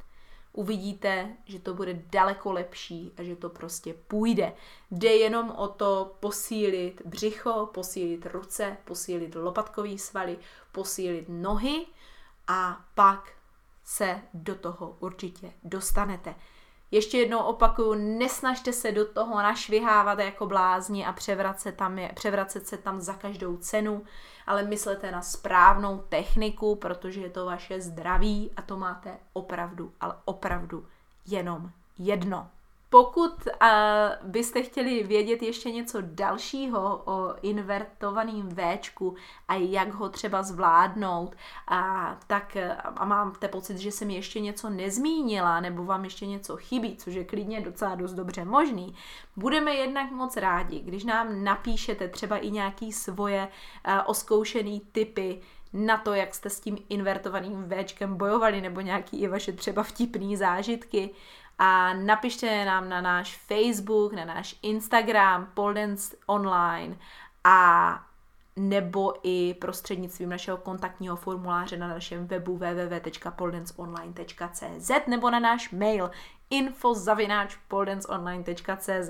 uvidíte, 0.55 1.35
že 1.45 1.59
to 1.59 1.73
bude 1.73 1.93
daleko 1.93 2.51
lepší 2.51 3.11
a 3.17 3.23
že 3.23 3.35
to 3.35 3.49
prostě 3.49 3.93
půjde. 3.93 4.53
Jde 4.91 5.13
jenom 5.13 5.51
o 5.51 5.67
to 5.67 6.15
posílit 6.19 7.01
břicho, 7.05 7.69
posílit 7.73 8.25
ruce, 8.25 8.77
posílit 8.85 9.35
lopatkový 9.35 9.99
svaly, 9.99 10.37
posílit 10.71 11.25
nohy 11.29 11.85
a 12.47 12.85
pak 12.95 13.31
se 13.83 14.21
do 14.33 14.55
toho 14.55 14.97
určitě 14.99 15.51
dostanete. 15.63 16.35
Ještě 16.91 17.17
jednou 17.17 17.39
opakuju, 17.39 17.93
nesnažte 17.93 18.73
se 18.73 18.91
do 18.91 19.05
toho 19.05 19.35
našvihávat 19.35 20.19
jako 20.19 20.45
blázni 20.45 21.05
a 21.05 21.13
převracet, 21.13 21.75
tam 21.75 21.99
je, 21.99 22.11
převracet 22.15 22.67
se 22.67 22.77
tam 22.77 23.01
za 23.01 23.13
každou 23.13 23.57
cenu, 23.57 24.03
ale 24.47 24.63
myslete 24.63 25.11
na 25.11 25.21
správnou 25.21 25.97
techniku, 26.09 26.75
protože 26.75 27.21
je 27.21 27.29
to 27.29 27.45
vaše 27.45 27.81
zdraví 27.81 28.51
a 28.57 28.61
to 28.61 28.77
máte 28.77 29.17
opravdu, 29.33 29.93
ale 30.01 30.15
opravdu 30.25 30.85
jenom 31.25 31.69
jedno. 31.97 32.49
Pokud 32.95 33.31
uh, 33.45 34.29
byste 34.29 34.61
chtěli 34.61 35.03
vědět 35.03 35.41
ještě 35.41 35.71
něco 35.71 35.97
dalšího 36.01 37.01
o 37.05 37.35
invertovaném 37.41 38.49
Včku 38.49 39.15
a 39.47 39.55
jak 39.55 39.93
ho 39.93 40.09
třeba 40.09 40.43
zvládnout, 40.43 41.35
a, 41.67 42.17
tak 42.27 42.57
a 42.95 43.05
máte 43.05 43.47
pocit, 43.47 43.77
že 43.77 43.91
jsem 43.91 44.09
ještě 44.09 44.39
něco 44.39 44.69
nezmínila 44.69 45.59
nebo 45.59 45.85
vám 45.85 46.03
ještě 46.03 46.25
něco 46.25 46.57
chybí, 46.57 46.95
což 46.97 47.13
je 47.13 47.23
klidně 47.23 47.61
docela 47.61 47.95
dost 47.95 48.13
dobře 48.13 48.45
možný, 48.45 48.95
budeme 49.35 49.75
jednak 49.75 50.11
moc 50.11 50.37
rádi, 50.37 50.79
když 50.79 51.03
nám 51.03 51.43
napíšete 51.43 52.07
třeba 52.07 52.37
i 52.37 52.51
nějaký 52.51 52.91
svoje 52.91 53.47
uh, 53.87 53.93
oskoušený 54.05 54.81
typy, 54.91 55.41
na 55.75 55.97
to, 55.97 56.13
jak 56.13 56.35
jste 56.35 56.49
s 56.49 56.59
tím 56.59 56.77
invertovaným 56.89 57.69
Včkem 57.69 58.17
bojovali, 58.17 58.61
nebo 58.61 58.81
nějaký 58.81 59.21
i 59.21 59.27
vaše 59.27 59.51
třeba 59.51 59.83
vtipný 59.83 60.35
zážitky 60.35 61.09
a 61.59 61.93
napište 61.93 62.65
nám 62.65 62.89
na 62.89 63.01
náš 63.01 63.37
Facebook, 63.37 64.13
na 64.13 64.25
náš 64.25 64.55
Instagram, 64.61 65.51
Poldance 65.53 66.15
Online 66.25 66.97
a 67.43 67.99
nebo 68.55 69.13
i 69.23 69.53
prostřednictvím 69.53 70.29
našeho 70.29 70.57
kontaktního 70.57 71.15
formuláře 71.15 71.77
na 71.77 71.87
našem 71.87 72.27
webu 72.27 72.57
www.poldanceonline.cz 72.57 74.91
nebo 75.07 75.31
na 75.31 75.39
náš 75.39 75.71
mail 75.71 76.11
info.poldanceonline.cz 76.49 79.09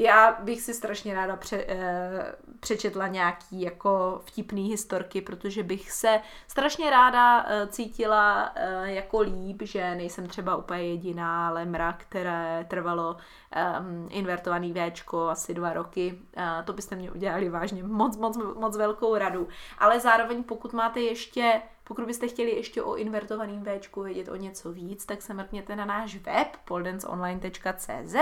já 0.00 0.36
bych 0.40 0.60
si 0.60 0.74
strašně 0.74 1.14
ráda 1.14 1.36
pře, 1.36 1.64
eh, 1.68 2.34
přečetla 2.60 3.06
nějaký 3.06 3.60
jako 3.60 4.20
vtipný 4.24 4.68
historky, 4.68 5.20
protože 5.20 5.62
bych 5.62 5.92
se 5.92 6.20
strašně 6.48 6.90
ráda 6.90 7.46
eh, 7.48 7.66
cítila 7.66 8.52
eh, 8.54 8.92
jako 8.92 9.20
líp, 9.20 9.62
že 9.62 9.94
nejsem 9.94 10.26
třeba 10.26 10.56
úplně 10.56 10.82
jediná 10.82 11.50
lemra, 11.50 11.92
které 11.92 12.66
trvalo 12.68 13.16
um, 13.16 14.08
invertovaný 14.10 14.74
Včko 14.74 15.28
asi 15.28 15.54
dva 15.54 15.72
roky. 15.72 16.18
Uh, 16.36 16.64
to 16.64 16.72
byste 16.72 16.96
mě 16.96 17.10
udělali 17.10 17.48
vážně 17.48 17.82
moc, 17.82 18.16
moc, 18.16 18.38
moc 18.58 18.76
velkou 18.76 19.16
radu. 19.16 19.48
Ale 19.78 20.00
zároveň 20.00 20.42
pokud 20.42 20.72
máte 20.72 21.00
ještě 21.00 21.62
pokud 21.88 22.04
byste 22.04 22.28
chtěli 22.28 22.50
ještě 22.50 22.82
o 22.82 22.96
invertovaném 22.96 23.64
Včku 23.64 24.02
vědět 24.02 24.28
o 24.28 24.36
něco 24.36 24.72
víc, 24.72 25.06
tak 25.06 25.22
se 25.22 25.34
mrkněte 25.34 25.76
na 25.76 25.84
náš 25.84 26.16
web 26.16 26.56
poldanceonline.cz 26.64 28.14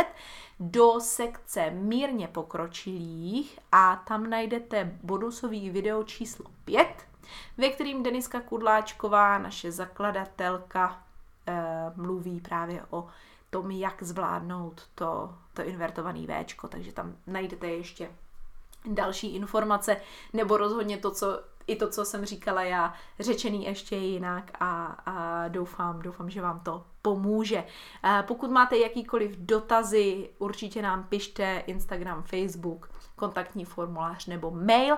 do 0.60 1.00
sekce 1.00 1.70
mírně 1.70 2.28
pokročilých 2.28 3.58
a 3.72 3.96
tam 4.08 4.30
najdete 4.30 4.98
bonusový 5.02 5.70
video 5.70 6.04
číslo 6.04 6.46
5, 6.64 7.06
ve 7.58 7.68
kterým 7.68 8.02
Deniska 8.02 8.40
Kudláčková, 8.40 9.38
naše 9.38 9.72
zakladatelka, 9.72 11.02
eh, 11.46 11.92
mluví 11.96 12.40
právě 12.40 12.82
o 12.90 13.08
tom, 13.50 13.70
jak 13.70 14.02
zvládnout 14.02 14.82
to, 14.94 15.34
to 15.54 15.62
invertovaný 15.62 16.26
Včko, 16.26 16.68
takže 16.68 16.92
tam 16.92 17.16
najdete 17.26 17.66
ještě 17.66 18.10
další 18.84 19.34
informace, 19.34 19.96
nebo 20.32 20.56
rozhodně 20.56 20.98
to, 20.98 21.10
co 21.10 21.55
i 21.66 21.76
to, 21.76 21.88
co 21.88 22.04
jsem 22.04 22.24
říkala 22.24 22.62
já, 22.62 22.94
řečený 23.20 23.64
ještě 23.64 23.96
jinak 23.96 24.50
a, 24.60 24.84
a 25.06 25.48
doufám, 25.48 26.02
doufám, 26.02 26.30
že 26.30 26.42
vám 26.42 26.60
to 26.60 26.84
pomůže. 27.02 27.64
Pokud 28.22 28.50
máte 28.50 28.76
jakýkoliv 28.76 29.36
dotazy, 29.36 30.30
určitě 30.38 30.82
nám 30.82 31.04
pište 31.04 31.62
Instagram, 31.66 32.22
Facebook, 32.22 32.90
kontaktní 33.16 33.64
formulář 33.64 34.26
nebo 34.26 34.50
mail. 34.50 34.96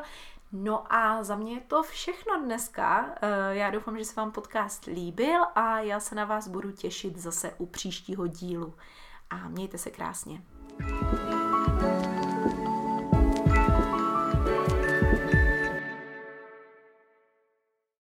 No 0.53 0.93
a 0.93 1.23
za 1.23 1.37
mě 1.37 1.55
je 1.55 1.61
to 1.61 1.83
všechno 1.83 2.43
dneska. 2.45 3.15
Já 3.51 3.71
doufám, 3.71 3.99
že 3.99 4.05
se 4.05 4.21
vám 4.21 4.33
podcast 4.33 4.85
líbil 4.85 5.43
a 5.55 5.81
já 5.81 6.01
se 6.01 6.15
na 6.15 6.25
vás 6.25 6.49
budu 6.49 6.71
těšit 6.71 7.19
zase 7.19 7.55
u 7.59 7.67
příštího 7.67 8.27
dílu. 8.27 8.75
A 9.31 9.49
mějte 9.49 9.79
se 9.79 9.91
krásně. 9.91 10.43
thank 10.79 11.83
you 11.83 11.98